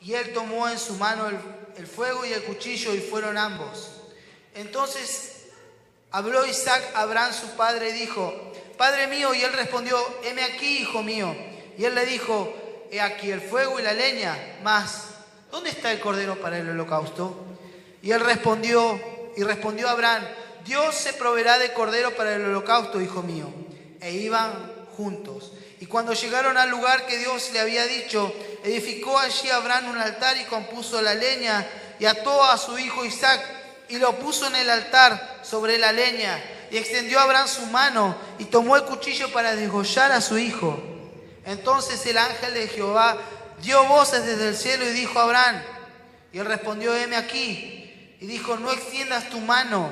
Y 0.00 0.12
él 0.12 0.32
tomó 0.32 0.68
en 0.68 0.78
su 0.78 0.94
mano 0.94 1.28
el, 1.28 1.38
el 1.76 1.86
fuego 1.86 2.24
y 2.26 2.32
el 2.32 2.42
cuchillo 2.44 2.94
y 2.94 3.00
fueron 3.00 3.38
ambos. 3.38 3.92
Entonces 4.54 5.46
habló 6.10 6.46
Isaac 6.46 6.82
a 6.94 7.00
Abraham 7.02 7.32
su 7.32 7.48
padre 7.56 7.90
y 7.90 7.92
dijo, 7.92 8.52
Padre 8.76 9.06
mío, 9.06 9.34
y 9.34 9.42
él 9.42 9.52
respondió, 9.52 9.98
heme 10.22 10.44
aquí, 10.44 10.78
hijo 10.78 11.02
mío. 11.02 11.34
Y 11.78 11.84
él 11.84 11.94
le 11.94 12.06
dijo, 12.06 12.54
he 12.90 13.00
aquí 13.00 13.30
el 13.30 13.40
fuego 13.40 13.80
y 13.80 13.82
la 13.82 13.92
leña, 13.92 14.36
mas, 14.62 15.08
¿dónde 15.50 15.70
está 15.70 15.92
el 15.92 16.00
cordero 16.00 16.40
para 16.40 16.58
el 16.58 16.68
holocausto? 16.68 17.44
Y 18.02 18.12
él 18.12 18.20
respondió, 18.20 19.00
y 19.36 19.42
respondió 19.42 19.88
Abraham, 19.88 20.24
Dios 20.64 20.94
se 20.94 21.12
proveerá 21.12 21.58
de 21.58 21.72
cordero 21.72 22.14
para 22.16 22.34
el 22.34 22.44
holocausto, 22.44 23.00
hijo 23.00 23.22
mío. 23.22 23.48
E 24.00 24.12
iban 24.12 24.86
juntos. 24.96 25.52
Y 25.80 25.86
cuando 25.86 26.12
llegaron 26.14 26.56
al 26.56 26.70
lugar 26.70 27.06
que 27.06 27.18
Dios 27.18 27.50
le 27.52 27.60
había 27.60 27.86
dicho, 27.86 28.34
edificó 28.64 29.18
allí 29.18 29.50
Abraham 29.50 29.90
un 29.90 29.98
altar 29.98 30.36
y 30.38 30.44
compuso 30.44 31.00
la 31.02 31.14
leña 31.14 31.66
y 31.98 32.06
ató 32.06 32.42
a 32.44 32.56
su 32.58 32.78
hijo 32.78 33.04
Isaac 33.04 33.55
y 33.88 33.98
lo 33.98 34.16
puso 34.18 34.46
en 34.46 34.56
el 34.56 34.70
altar 34.70 35.40
sobre 35.42 35.78
la 35.78 35.92
leña. 35.92 36.42
Y 36.70 36.76
extendió 36.76 37.20
Abraham 37.20 37.48
su 37.48 37.66
mano 37.66 38.16
y 38.38 38.46
tomó 38.46 38.76
el 38.76 38.84
cuchillo 38.84 39.32
para 39.32 39.54
desgollar 39.54 40.12
a 40.12 40.20
su 40.20 40.38
hijo. 40.38 40.82
Entonces 41.44 42.04
el 42.06 42.18
ángel 42.18 42.54
de 42.54 42.66
Jehová 42.68 43.16
dio 43.62 43.84
voces 43.84 44.26
desde 44.26 44.48
el 44.48 44.56
cielo 44.56 44.84
y 44.84 44.92
dijo 44.92 45.18
a 45.18 45.22
Abraham, 45.22 45.62
y 46.32 46.38
él 46.38 46.46
respondió, 46.46 46.94
heme 46.94 47.16
aquí, 47.16 48.16
y 48.20 48.26
dijo, 48.26 48.56
no 48.56 48.72
extiendas 48.72 49.30
tu 49.30 49.40
mano 49.40 49.90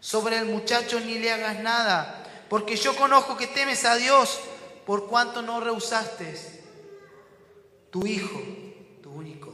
sobre 0.00 0.38
el 0.38 0.46
muchacho 0.46 1.00
ni 1.00 1.18
le 1.18 1.32
hagas 1.32 1.58
nada, 1.58 2.24
porque 2.48 2.76
yo 2.76 2.94
conozco 2.96 3.36
que 3.36 3.46
temes 3.48 3.84
a 3.84 3.96
Dios, 3.96 4.40
por 4.86 5.06
cuanto 5.08 5.42
no 5.42 5.60
rehusaste 5.60 6.62
tu 7.90 8.06
hijo, 8.06 8.40
tu 9.02 9.10
único. 9.10 9.52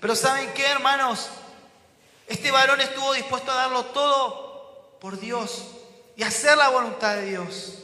Pero 0.00 0.14
¿saben 0.14 0.52
qué, 0.54 0.66
hermanos? 0.66 1.28
Este 2.28 2.50
varón 2.50 2.80
estuvo 2.80 3.14
dispuesto 3.14 3.50
a 3.50 3.56
darlo 3.56 3.86
todo 3.86 4.98
por 5.00 5.18
Dios 5.18 5.64
y 6.14 6.22
hacer 6.22 6.56
la 6.58 6.68
voluntad 6.68 7.14
de 7.14 7.26
Dios. 7.26 7.74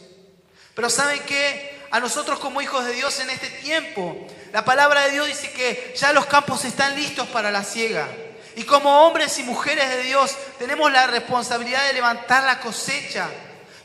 Pero 0.75 0.91
¿saben 0.91 1.23
qué? 1.27 1.87
A 1.91 2.01
nosotros 2.01 2.39
como 2.41 2.61
hijos 2.61 2.85
de 2.85 2.93
Dios 2.93 3.19
en 3.21 3.31
este 3.31 3.49
tiempo, 3.49 4.27
la 4.53 4.65
palabra 4.65 5.03
de 5.03 5.13
Dios 5.13 5.29
dice 5.29 5.51
que 5.53 5.95
ya 5.97 6.13
los 6.13 6.27
campos 6.27 6.65
están 6.65 6.95
listos 6.95 7.27
para 7.29 7.51
la 7.51 7.65
siega. 7.65 8.09
Y 8.57 8.65
como 8.65 9.07
hombres 9.07 9.39
y 9.39 9.45
mujeres 9.45 9.89
de 9.89 10.03
Dios 10.03 10.37
tenemos 10.59 10.93
la 10.93 11.07
responsabilidad 11.07 11.87
de 11.87 11.95
levantar 11.95 12.45
la 12.45 12.61
cosecha. 12.61 13.29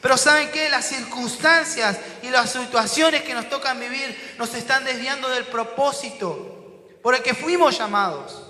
Pero 0.02 0.18
¿saben 0.18 0.52
qué? 0.52 0.70
Las 0.70 0.88
circunstancias 0.88 1.98
y 2.22 2.30
las 2.30 2.52
situaciones 2.52 3.24
que 3.24 3.34
nos 3.34 3.50
tocan 3.50 3.80
vivir 3.80 4.36
nos 4.38 4.54
están 4.56 4.84
desviando 4.84 5.30
del 5.30 5.46
propósito 5.46 6.86
por 7.02 7.16
el 7.16 7.22
que 7.22 7.34
fuimos 7.34 7.78
llamados. 7.78 8.49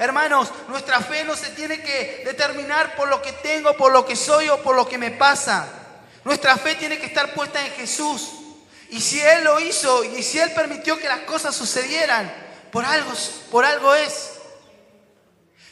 Hermanos, 0.00 0.48
nuestra 0.68 1.02
fe 1.02 1.24
no 1.24 1.36
se 1.36 1.50
tiene 1.50 1.82
que 1.82 2.22
determinar 2.24 2.96
por 2.96 3.06
lo 3.08 3.20
que 3.20 3.32
tengo, 3.32 3.76
por 3.76 3.92
lo 3.92 4.06
que 4.06 4.16
soy 4.16 4.48
o 4.48 4.62
por 4.62 4.74
lo 4.74 4.88
que 4.88 4.96
me 4.96 5.10
pasa. 5.10 5.68
Nuestra 6.24 6.56
fe 6.56 6.74
tiene 6.76 6.98
que 6.98 7.04
estar 7.04 7.34
puesta 7.34 7.62
en 7.62 7.70
Jesús. 7.72 8.30
Y 8.88 8.98
si 8.98 9.20
Él 9.20 9.44
lo 9.44 9.60
hizo 9.60 10.02
y 10.02 10.22
si 10.22 10.38
Él 10.38 10.52
permitió 10.52 10.98
que 10.98 11.06
las 11.06 11.20
cosas 11.20 11.54
sucedieran, 11.54 12.32
por 12.72 12.82
algo, 12.82 13.12
por 13.50 13.66
algo 13.66 13.94
es. 13.94 14.30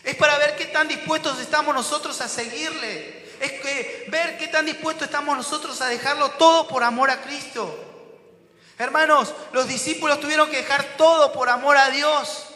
Es 0.05 0.14
para 0.17 0.37
ver 0.37 0.57
qué 0.57 0.67
tan 0.67 0.88
dispuestos 0.88 1.41
estamos 1.41 1.75
nosotros 1.75 2.21
a 2.21 2.29
seguirle. 2.29 3.31
Es 3.41 3.53
que 3.53 4.09
ver 4.11 4.37
qué 4.37 4.49
tan 4.49 4.67
dispuestos 4.67 5.05
estamos 5.05 5.38
nosotros 5.38 5.81
a 5.81 5.87
dejarlo 5.87 6.33
todo 6.33 6.69
por 6.69 6.85
amor 6.85 7.09
a 7.09 7.23
Cristo. 7.23 7.75
Hermanos, 8.77 9.33
los 9.53 9.67
discípulos 9.67 10.21
tuvieron 10.21 10.51
que 10.51 10.59
dejar 10.59 10.85
todo 10.99 11.33
por 11.33 11.49
amor 11.49 11.79
a 11.79 11.88
Dios. 11.88 12.48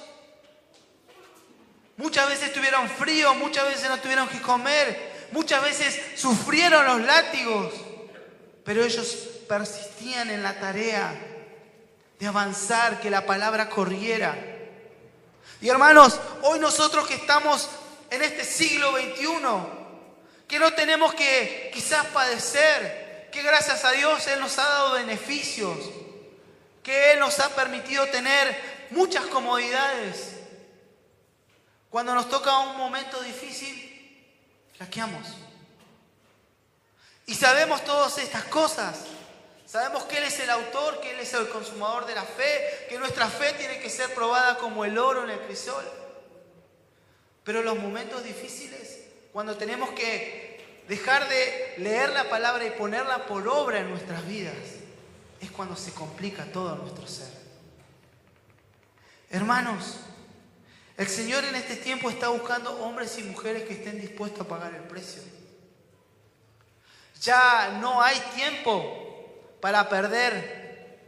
Muchas 1.96 2.28
veces 2.28 2.52
tuvieron 2.52 2.88
frío, 2.88 3.34
muchas 3.34 3.66
veces 3.66 3.88
no 3.88 3.98
tuvieron 3.98 4.28
que 4.28 4.40
comer, 4.40 5.28
muchas 5.32 5.62
veces 5.62 6.00
sufrieron 6.16 6.84
los 6.86 7.00
látigos, 7.02 7.72
pero 8.64 8.82
ellos 8.82 9.06
persistían 9.48 10.30
en 10.30 10.42
la 10.42 10.58
tarea 10.58 11.14
de 12.18 12.26
avanzar, 12.26 13.00
que 13.00 13.10
la 13.10 13.26
palabra 13.26 13.68
corriera. 13.68 14.36
Y 15.60 15.68
hermanos, 15.68 16.18
hoy 16.42 16.58
nosotros 16.58 17.06
que 17.06 17.14
estamos 17.14 17.68
en 18.10 18.22
este 18.22 18.44
siglo 18.44 18.92
XXI, 18.92 19.26
que 20.48 20.58
no 20.58 20.72
tenemos 20.72 21.14
que 21.14 21.70
quizás 21.72 22.06
padecer, 22.06 23.28
que 23.32 23.42
gracias 23.42 23.84
a 23.84 23.92
Dios 23.92 24.26
Él 24.26 24.40
nos 24.40 24.58
ha 24.58 24.62
dado 24.64 24.92
beneficios, 24.94 25.78
que 26.82 27.12
Él 27.12 27.20
nos 27.20 27.40
ha 27.40 27.48
permitido 27.50 28.06
tener 28.06 28.56
muchas 28.90 29.24
comodidades. 29.26 30.41
Cuando 31.92 32.14
nos 32.14 32.30
toca 32.30 32.58
un 32.60 32.78
momento 32.78 33.20
difícil, 33.22 34.26
flaqueamos. 34.74 35.28
Y 37.26 37.34
sabemos 37.34 37.84
todas 37.84 38.16
estas 38.16 38.44
cosas. 38.44 39.04
Sabemos 39.66 40.04
que 40.04 40.16
Él 40.16 40.24
es 40.24 40.40
el 40.40 40.48
autor, 40.48 41.00
que 41.00 41.10
Él 41.10 41.20
es 41.20 41.34
el 41.34 41.50
consumador 41.50 42.06
de 42.06 42.14
la 42.14 42.24
fe, 42.24 42.86
que 42.88 42.98
nuestra 42.98 43.28
fe 43.28 43.52
tiene 43.58 43.78
que 43.78 43.90
ser 43.90 44.14
probada 44.14 44.56
como 44.56 44.86
el 44.86 44.96
oro 44.96 45.24
en 45.24 45.30
el 45.30 45.40
crisol. 45.40 45.84
Pero 47.44 47.62
los 47.62 47.78
momentos 47.78 48.24
difíciles, 48.24 49.00
cuando 49.30 49.58
tenemos 49.58 49.90
que 49.90 50.84
dejar 50.88 51.28
de 51.28 51.74
leer 51.76 52.08
la 52.08 52.30
palabra 52.30 52.64
y 52.64 52.70
ponerla 52.70 53.26
por 53.26 53.46
obra 53.46 53.80
en 53.80 53.90
nuestras 53.90 54.26
vidas, 54.26 54.54
es 55.42 55.50
cuando 55.50 55.76
se 55.76 55.92
complica 55.92 56.46
todo 56.46 56.74
nuestro 56.74 57.06
ser. 57.06 57.28
Hermanos, 59.28 59.98
el 61.02 61.08
Señor 61.08 61.44
en 61.44 61.56
este 61.56 61.74
tiempo 61.74 62.08
está 62.08 62.28
buscando 62.28 62.70
hombres 62.80 63.18
y 63.18 63.24
mujeres 63.24 63.64
que 63.64 63.74
estén 63.74 64.00
dispuestos 64.00 64.46
a 64.46 64.48
pagar 64.48 64.72
el 64.72 64.82
precio. 64.82 65.20
Ya 67.20 67.78
no 67.80 68.00
hay 68.00 68.18
tiempo 68.36 69.56
para 69.60 69.88
perder 69.88 71.00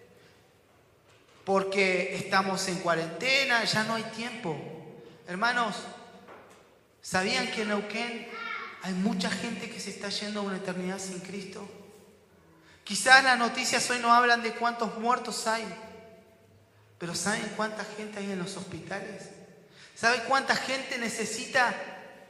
porque 1.44 2.16
estamos 2.16 2.66
en 2.66 2.78
cuarentena, 2.80 3.62
ya 3.62 3.84
no 3.84 3.94
hay 3.94 4.02
tiempo. 4.04 4.56
Hermanos, 5.28 5.76
¿sabían 7.00 7.48
que 7.52 7.62
en 7.62 7.68
Neuquén 7.68 8.28
hay 8.82 8.94
mucha 8.94 9.30
gente 9.30 9.70
que 9.70 9.78
se 9.78 9.90
está 9.90 10.08
yendo 10.08 10.40
a 10.40 10.42
una 10.42 10.56
eternidad 10.56 10.98
sin 10.98 11.20
Cristo? 11.20 11.68
Quizás 12.82 13.22
las 13.22 13.38
noticias 13.38 13.88
hoy 13.90 14.00
no 14.00 14.12
hablan 14.12 14.42
de 14.42 14.54
cuántos 14.54 14.98
muertos 14.98 15.46
hay, 15.46 15.64
pero 16.98 17.14
¿saben 17.14 17.52
cuánta 17.56 17.84
gente 17.84 18.18
hay 18.18 18.32
en 18.32 18.40
los 18.40 18.56
hospitales? 18.56 19.43
¿Sabe 19.94 20.24
cuánta 20.24 20.56
gente 20.56 20.98
necesita 20.98 21.74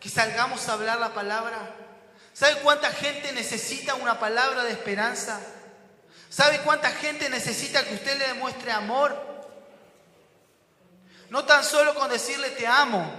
que 0.01 0.09
salgamos 0.11 0.69
a 0.69 0.75
hablar 0.75 0.99
la 0.99 1.15
palabra? 1.15 1.75
¿Sabe 2.33 2.57
cuánta 2.61 2.91
gente 2.91 3.33
necesita 3.33 3.95
una 3.95 4.19
palabra 4.19 4.65
de 4.65 4.73
esperanza? 4.73 5.41
¿Sabe 6.29 6.61
cuánta 6.61 6.91
gente 6.91 7.29
necesita 7.31 7.85
que 7.85 7.95
usted 7.95 8.19
le 8.19 8.27
demuestre 8.29 8.73
amor? 8.73 9.17
No 11.31 11.45
tan 11.45 11.65
solo 11.65 11.95
con 11.95 12.11
decirle 12.11 12.51
te 12.51 12.67
amo, 12.67 13.11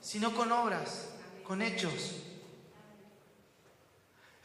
sino 0.00 0.34
con 0.34 0.50
obras, 0.50 1.06
con 1.44 1.62
hechos. 1.62 2.16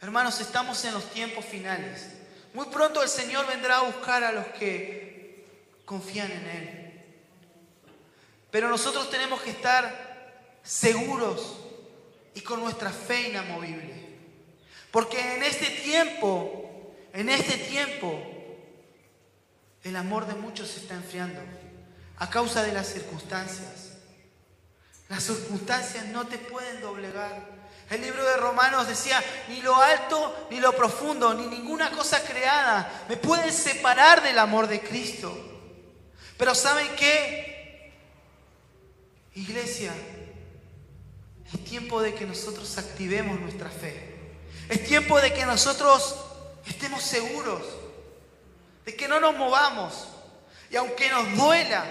Hermanos, 0.00 0.40
estamos 0.40 0.84
en 0.84 0.94
los 0.94 1.10
tiempos 1.10 1.44
finales. 1.44 2.06
Muy 2.54 2.66
pronto 2.66 3.02
el 3.02 3.08
Señor 3.08 3.46
vendrá 3.46 3.78
a 3.78 3.82
buscar 3.82 4.22
a 4.22 4.32
los 4.32 4.46
que 4.48 5.46
confían 5.84 6.30
en 6.30 6.46
Él. 6.46 6.85
Pero 8.50 8.68
nosotros 8.68 9.10
tenemos 9.10 9.40
que 9.42 9.50
estar 9.50 10.56
seguros 10.62 11.58
y 12.34 12.40
con 12.40 12.60
nuestra 12.60 12.90
fe 12.90 13.28
inamovible. 13.28 14.06
Porque 14.90 15.34
en 15.34 15.42
este 15.42 15.66
tiempo, 15.66 16.94
en 17.12 17.28
este 17.28 17.56
tiempo, 17.56 18.22
el 19.84 19.96
amor 19.96 20.26
de 20.26 20.34
muchos 20.34 20.68
se 20.68 20.80
está 20.80 20.94
enfriando 20.94 21.40
a 22.18 22.30
causa 22.30 22.62
de 22.62 22.72
las 22.72 22.88
circunstancias. 22.88 23.92
Las 25.08 25.22
circunstancias 25.22 26.06
no 26.06 26.26
te 26.26 26.38
pueden 26.38 26.80
doblegar. 26.80 27.56
El 27.88 28.02
libro 28.02 28.24
de 28.24 28.36
Romanos 28.36 28.88
decía, 28.88 29.22
ni 29.48 29.62
lo 29.62 29.76
alto 29.76 30.48
ni 30.50 30.58
lo 30.58 30.72
profundo, 30.74 31.34
ni 31.34 31.46
ninguna 31.46 31.90
cosa 31.92 32.24
creada 32.24 33.04
me 33.08 33.16
pueden 33.16 33.52
separar 33.52 34.22
del 34.22 34.38
amor 34.38 34.66
de 34.66 34.80
Cristo. 34.80 35.32
Pero 36.36 36.54
¿saben 36.54 36.88
qué? 36.96 37.55
Iglesia, 39.36 39.92
es 41.52 41.64
tiempo 41.64 42.00
de 42.00 42.14
que 42.14 42.24
nosotros 42.24 42.78
activemos 42.78 43.38
nuestra 43.38 43.68
fe. 43.68 44.14
Es 44.70 44.82
tiempo 44.84 45.20
de 45.20 45.32
que 45.34 45.44
nosotros 45.44 46.16
estemos 46.66 47.02
seguros, 47.02 47.62
de 48.86 48.96
que 48.96 49.06
no 49.06 49.20
nos 49.20 49.36
movamos. 49.36 50.08
Y 50.70 50.76
aunque 50.76 51.10
nos 51.10 51.36
duela, 51.36 51.84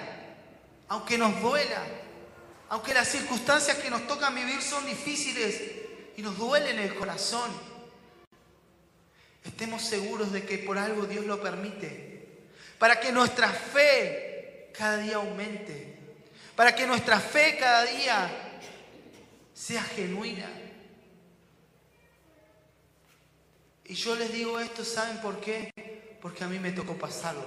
aunque 0.89 1.19
nos 1.19 1.39
duela, 1.39 1.84
aunque 2.69 2.95
las 2.95 3.08
circunstancias 3.08 3.77
que 3.77 3.91
nos 3.91 4.08
tocan 4.08 4.34
vivir 4.34 4.60
son 4.63 4.84
difíciles 4.88 5.62
y 6.17 6.23
nos 6.23 6.36
duelen 6.39 6.79
el 6.79 6.95
corazón, 6.95 7.51
estemos 9.43 9.84
seguros 9.84 10.31
de 10.31 10.43
que 10.43 10.58
por 10.58 10.79
algo 10.79 11.05
Dios 11.05 11.25
lo 11.25 11.39
permite. 11.39 12.49
Para 12.79 12.99
que 12.99 13.12
nuestra 13.12 13.49
fe 13.49 14.71
cada 14.75 14.97
día 14.97 15.17
aumente, 15.17 15.94
para 16.56 16.74
que 16.74 16.88
nuestra 16.88 17.20
fe 17.20 17.58
cada 17.60 17.86
día 17.86 18.62
sea 19.54 19.84
genuina. 19.84 20.50
Y 23.86 23.94
yo 23.94 24.15
les 24.15 24.32
digo 24.32 24.60
esto, 24.60 24.84
¿saben 24.84 25.20
por 25.20 25.39
qué? 25.39 26.18
Porque 26.22 26.44
a 26.44 26.48
mí 26.48 26.58
me 26.58 26.72
tocó 26.72 26.98
pasarlo. 26.98 27.46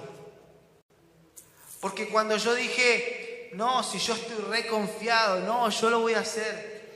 Porque 1.81 2.09
cuando 2.09 2.37
yo 2.37 2.53
dije, 2.53 3.51
no, 3.53 3.83
si 3.83 3.97
yo 3.97 4.13
estoy 4.13 4.37
reconfiado, 4.45 5.41
no, 5.41 5.69
yo 5.69 5.89
lo 5.89 5.99
voy 5.99 6.13
a 6.13 6.19
hacer, 6.19 6.93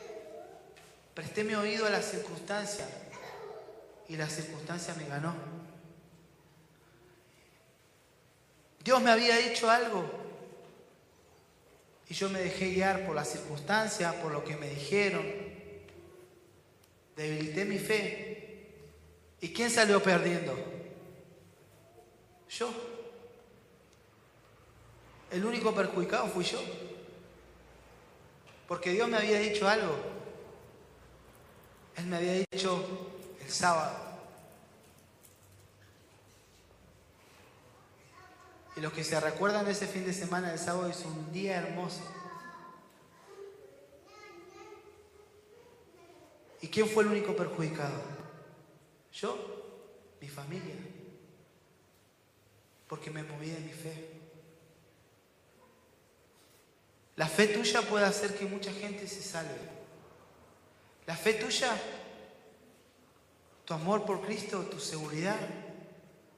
presté 1.13 1.43
mi 1.43 1.55
oído 1.55 1.85
a 1.87 1.89
la 1.89 2.01
circunstancia 2.01 2.87
y 4.07 4.15
la 4.15 4.29
circunstancia 4.29 4.93
me 4.95 5.07
ganó. 5.07 5.33
Dios 8.83 9.01
me 9.01 9.11
había 9.11 9.37
dicho 9.37 9.69
algo 9.69 10.22
y 12.09 12.13
yo 12.13 12.29
me 12.29 12.39
dejé 12.39 12.69
guiar 12.71 13.05
por 13.05 13.15
la 13.15 13.25
circunstancia, 13.25 14.21
por 14.21 14.31
lo 14.31 14.43
que 14.43 14.55
me 14.57 14.69
dijeron. 14.69 15.25
Debilité 17.15 17.65
mi 17.65 17.79
fe. 17.79 18.67
¿Y 19.41 19.53
quién 19.53 19.69
salió 19.69 20.01
perdiendo? 20.01 20.55
Yo. 22.49 22.71
El 25.31 25.45
único 25.45 25.73
perjudicado 25.73 26.27
fui 26.27 26.43
yo. 26.43 26.61
Porque 28.67 28.91
Dios 28.91 29.07
me 29.07 29.17
había 29.17 29.39
dicho 29.39 29.67
algo. 29.67 29.95
Él 31.95 32.05
me 32.05 32.17
había 32.17 32.33
dicho 32.33 32.85
el 33.43 33.49
sábado. 33.51 34.02
Y 38.75 38.81
los 38.81 38.91
que 38.91 39.03
se 39.03 39.19
recuerdan 39.19 39.65
de 39.65 39.71
ese 39.71 39.87
fin 39.87 40.05
de 40.05 40.13
semana 40.13 40.49
del 40.49 40.59
sábado 40.59 40.87
es 40.87 41.05
un 41.05 41.31
día 41.31 41.57
hermoso. 41.57 42.01
¿Y 46.61 46.67
quién 46.67 46.87
fue 46.87 47.03
el 47.03 47.09
único 47.09 47.35
perjudicado? 47.35 48.01
Yo, 49.11 49.37
mi 50.19 50.27
familia. 50.27 50.75
Porque 52.87 53.11
me 53.11 53.21
moví 53.21 53.49
de 53.49 53.59
mi 53.59 53.73
fe. 53.73 54.09
La 57.15 57.27
fe 57.27 57.47
tuya 57.47 57.81
puede 57.83 58.05
hacer 58.05 58.35
que 58.35 58.45
mucha 58.45 58.71
gente 58.71 59.07
se 59.07 59.21
salve. 59.21 59.69
La 61.05 61.15
fe 61.15 61.33
tuya, 61.33 61.79
tu 63.65 63.73
amor 63.75 64.03
por 64.03 64.21
Cristo, 64.21 64.61
tu 64.61 64.79
seguridad, 64.79 65.37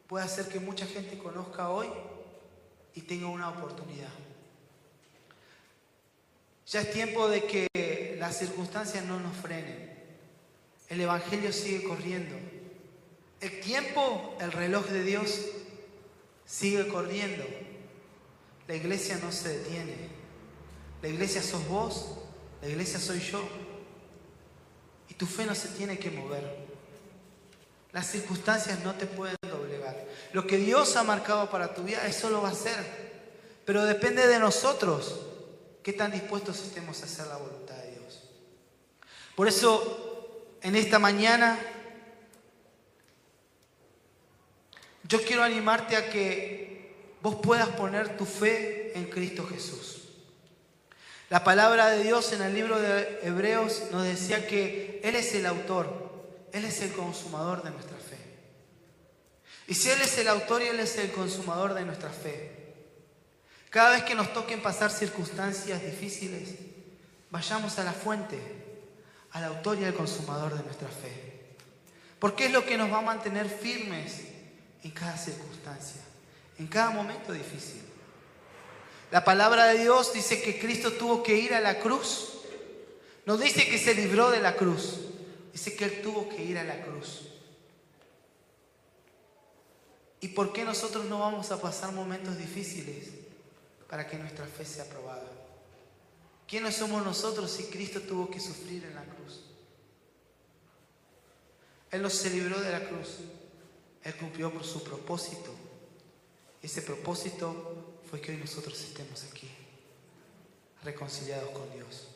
puede 0.08 0.26
hacer 0.26 0.50
que 0.50 0.60
mucha 0.60 0.86
gente 0.86 1.18
conozca 1.18 1.70
hoy 1.70 1.88
y 2.96 3.02
tenga 3.02 3.28
una 3.28 3.50
oportunidad. 3.50 4.10
Ya 6.68 6.82
es 6.82 6.92
tiempo 6.92 7.28
de 7.28 7.44
que 7.46 8.16
las 8.20 8.40
circunstancias 8.40 9.04
no 9.06 9.20
nos 9.20 9.36
frenen. 9.38 9.94
El 10.90 11.02
Evangelio 11.02 11.54
sigue 11.54 11.84
corriendo. 11.84 12.36
El 13.40 13.60
tiempo, 13.60 14.36
el 14.40 14.52
reloj 14.52 14.88
de 14.88 15.04
Dios 15.04 15.42
sigue 16.46 16.88
corriendo. 16.88 17.44
La 18.68 18.76
iglesia 18.76 19.20
no 19.22 19.32
se 19.32 19.60
detiene. 19.60 20.10
La 21.02 21.10
iglesia 21.10 21.44
sos 21.44 21.68
vos, 21.68 22.18
la 22.62 22.70
iglesia 22.70 23.00
soy 23.00 23.20
yo. 23.20 23.48
Y 25.10 25.14
tu 25.14 25.28
fe 25.28 25.46
no 25.46 25.54
se 25.54 25.68
tiene 25.70 26.00
que 26.00 26.10
mover. 26.10 26.66
Las 27.92 28.08
circunstancias 28.08 28.84
no 28.84 28.96
te 28.96 29.06
pueden 29.06 29.36
doblegar. 29.42 29.65
Lo 30.36 30.46
que 30.46 30.58
Dios 30.58 30.98
ha 30.98 31.04
marcado 31.04 31.50
para 31.50 31.74
tu 31.74 31.84
vida, 31.84 32.06
eso 32.06 32.30
lo 32.30 32.42
va 32.42 32.50
a 32.50 32.52
hacer. 32.52 32.76
Pero 33.64 33.86
depende 33.86 34.28
de 34.28 34.38
nosotros 34.38 35.22
qué 35.82 35.94
tan 35.94 36.12
dispuestos 36.12 36.60
estemos 36.60 37.02
a 37.02 37.06
hacer 37.06 37.28
la 37.28 37.38
voluntad 37.38 37.76
de 37.76 37.92
Dios. 37.92 38.22
Por 39.34 39.48
eso, 39.48 40.58
en 40.62 40.76
esta 40.76 41.00
mañana, 41.00 41.58
yo 45.04 45.24
quiero 45.24 45.42
animarte 45.42 45.96
a 45.96 46.10
que 46.10 46.94
vos 47.22 47.36
puedas 47.36 47.70
poner 47.70 48.18
tu 48.18 48.26
fe 48.26 48.92
en 48.94 49.06
Cristo 49.06 49.48
Jesús. 49.48 50.10
La 51.30 51.46
palabra 51.46 51.88
de 51.92 52.04
Dios 52.04 52.34
en 52.34 52.42
el 52.42 52.54
libro 52.54 52.78
de 52.78 53.22
Hebreos 53.24 53.84
nos 53.90 54.04
decía 54.04 54.46
que 54.48 55.00
Él 55.02 55.16
es 55.16 55.34
el 55.34 55.46
autor 55.46 56.06
él 56.56 56.64
es 56.64 56.82
el 56.82 56.94
consumador 56.94 57.64
de 57.64 57.70
nuestra 57.70 57.98
fe. 57.98 58.05
Y 59.68 59.74
si 59.74 59.90
Él 59.90 60.02
es 60.02 60.18
el 60.18 60.28
autor 60.28 60.62
y 60.62 60.68
Él 60.68 60.80
es 60.80 60.98
el 60.98 61.12
consumador 61.12 61.74
de 61.74 61.86
nuestra 61.86 62.10
fe, 62.10 62.56
cada 63.70 63.92
vez 63.92 64.04
que 64.04 64.16
nos 64.16 64.32
toquen 64.34 64.62
pasar 64.62 64.92
circunstancias 64.92 65.82
difíciles, 65.82 66.50
vayamos 67.30 67.78
a 67.78 67.84
la 67.84 67.92
fuente, 67.92 68.40
al 69.32 69.44
autor 69.44 69.80
y 69.80 69.84
al 69.84 69.94
consumador 69.94 70.56
de 70.56 70.64
nuestra 70.64 70.88
fe. 70.88 71.56
Porque 72.20 72.46
es 72.46 72.52
lo 72.52 72.66
que 72.66 72.78
nos 72.78 72.92
va 72.92 73.00
a 73.00 73.02
mantener 73.02 73.50
firmes 73.50 74.22
en 74.84 74.92
cada 74.92 75.18
circunstancia, 75.18 76.02
en 76.58 76.68
cada 76.68 76.92
momento 76.92 77.34
difícil. 77.34 77.82
La 79.12 79.26
palabra 79.26 79.68
de 79.68 79.80
Dios 79.80 80.14
dice 80.14 80.42
que 80.42 80.58
Cristo 80.60 80.94
tuvo 80.94 81.22
que 81.22 81.36
ir 81.36 81.54
a 81.54 81.60
la 81.60 81.80
cruz. 81.80 82.30
Nos 83.26 83.40
dice 83.40 83.68
que 83.68 83.78
se 83.78 83.94
libró 83.94 84.30
de 84.30 84.40
la 84.40 84.56
cruz. 84.56 85.00
Dice 85.52 85.76
que 85.76 85.86
Él 85.86 86.02
tuvo 86.02 86.30
que 86.30 86.44
ir 86.44 86.58
a 86.58 86.64
la 86.64 86.82
cruz. 86.82 87.35
¿Y 90.22 90.30
por 90.30 90.54
qué 90.54 90.64
nosotros 90.64 91.06
no 91.06 91.20
vamos 91.20 91.52
a 91.52 91.62
pasar 91.62 91.92
momentos 91.94 92.38
difíciles 92.38 93.10
para 93.90 94.08
que 94.08 94.18
nuestra 94.18 94.46
fe 94.46 94.66
sea 94.66 94.86
probada? 94.86 95.30
¿Quiénes 96.48 96.76
somos 96.76 97.04
nosotros 97.04 97.52
si 97.52 97.64
Cristo 97.66 98.02
tuvo 98.02 98.30
que 98.30 98.40
sufrir 98.40 98.84
en 98.86 98.96
la 98.96 99.04
cruz? 99.04 99.42
Él 101.92 102.02
nos 102.02 102.14
se 102.14 102.30
libró 102.30 102.60
de 102.60 102.72
la 102.72 102.88
cruz. 102.88 103.20
Él 104.04 104.16
cumplió 104.16 104.52
por 104.52 104.64
su 104.64 104.84
propósito. 104.84 105.54
Ese 106.62 106.82
propósito 106.82 108.00
fue 108.10 108.22
que 108.22 108.32
hoy 108.32 108.38
nosotros 108.38 108.80
estemos 108.82 109.24
aquí, 109.24 109.50
reconciliados 110.84 111.50
con 111.52 111.72
Dios. 111.74 112.08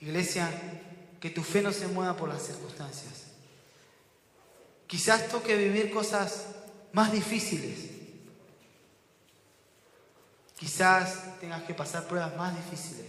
Iglesia, 0.00 0.50
que 1.20 1.30
tu 1.30 1.42
fe 1.42 1.62
no 1.62 1.72
se 1.72 1.86
mueva 1.88 2.16
por 2.16 2.28
las 2.28 2.42
circunstancias. 2.42 3.24
Quizás 4.86 5.28
toque 5.28 5.56
vivir 5.56 5.90
cosas 5.90 6.46
más 6.92 7.12
difíciles. 7.12 7.90
Quizás 10.56 11.38
tengas 11.40 11.64
que 11.64 11.74
pasar 11.74 12.06
pruebas 12.06 12.36
más 12.36 12.54
difíciles. 12.54 13.06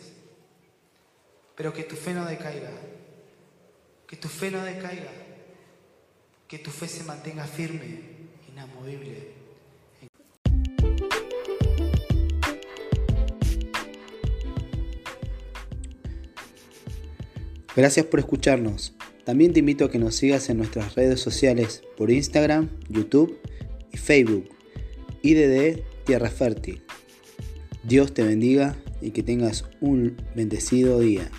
Pero 1.55 1.71
que 1.73 1.83
tu 1.83 1.95
fe 1.95 2.13
no 2.13 2.25
decaiga. 2.25 2.71
Que 4.07 4.17
tu 4.17 4.27
fe 4.27 4.51
no 4.51 4.63
decaiga. 4.63 5.11
Que 6.47 6.59
tu 6.59 6.71
fe 6.71 6.87
se 6.87 7.03
mantenga 7.03 7.45
firme, 7.45 8.01
inamovible. 8.49 9.35
Gracias 17.75 18.05
por 18.07 18.19
escucharnos. 18.19 18.96
También 19.27 19.51
te 19.51 19.59
invito 19.59 19.83
a 19.83 19.91
que 19.91 19.99
nos 19.99 20.15
sigas 20.15 20.49
en 20.49 20.55
nuestras 20.55 20.95
redes 20.95 21.19
sociales 21.19 21.83
por 21.97 22.11
Instagram, 22.11 22.69
YouTube 22.87 23.37
y 23.91 23.97
Facebook. 23.97 24.47
IDD 25.21 25.81
Tierra 26.05 26.29
Fértil. 26.29 26.81
Dios 27.83 28.13
te 28.13 28.23
bendiga 28.23 28.77
y 29.01 29.11
que 29.11 29.23
tengas 29.23 29.65
un 29.81 30.15
bendecido 30.33 31.01
día. 31.01 31.29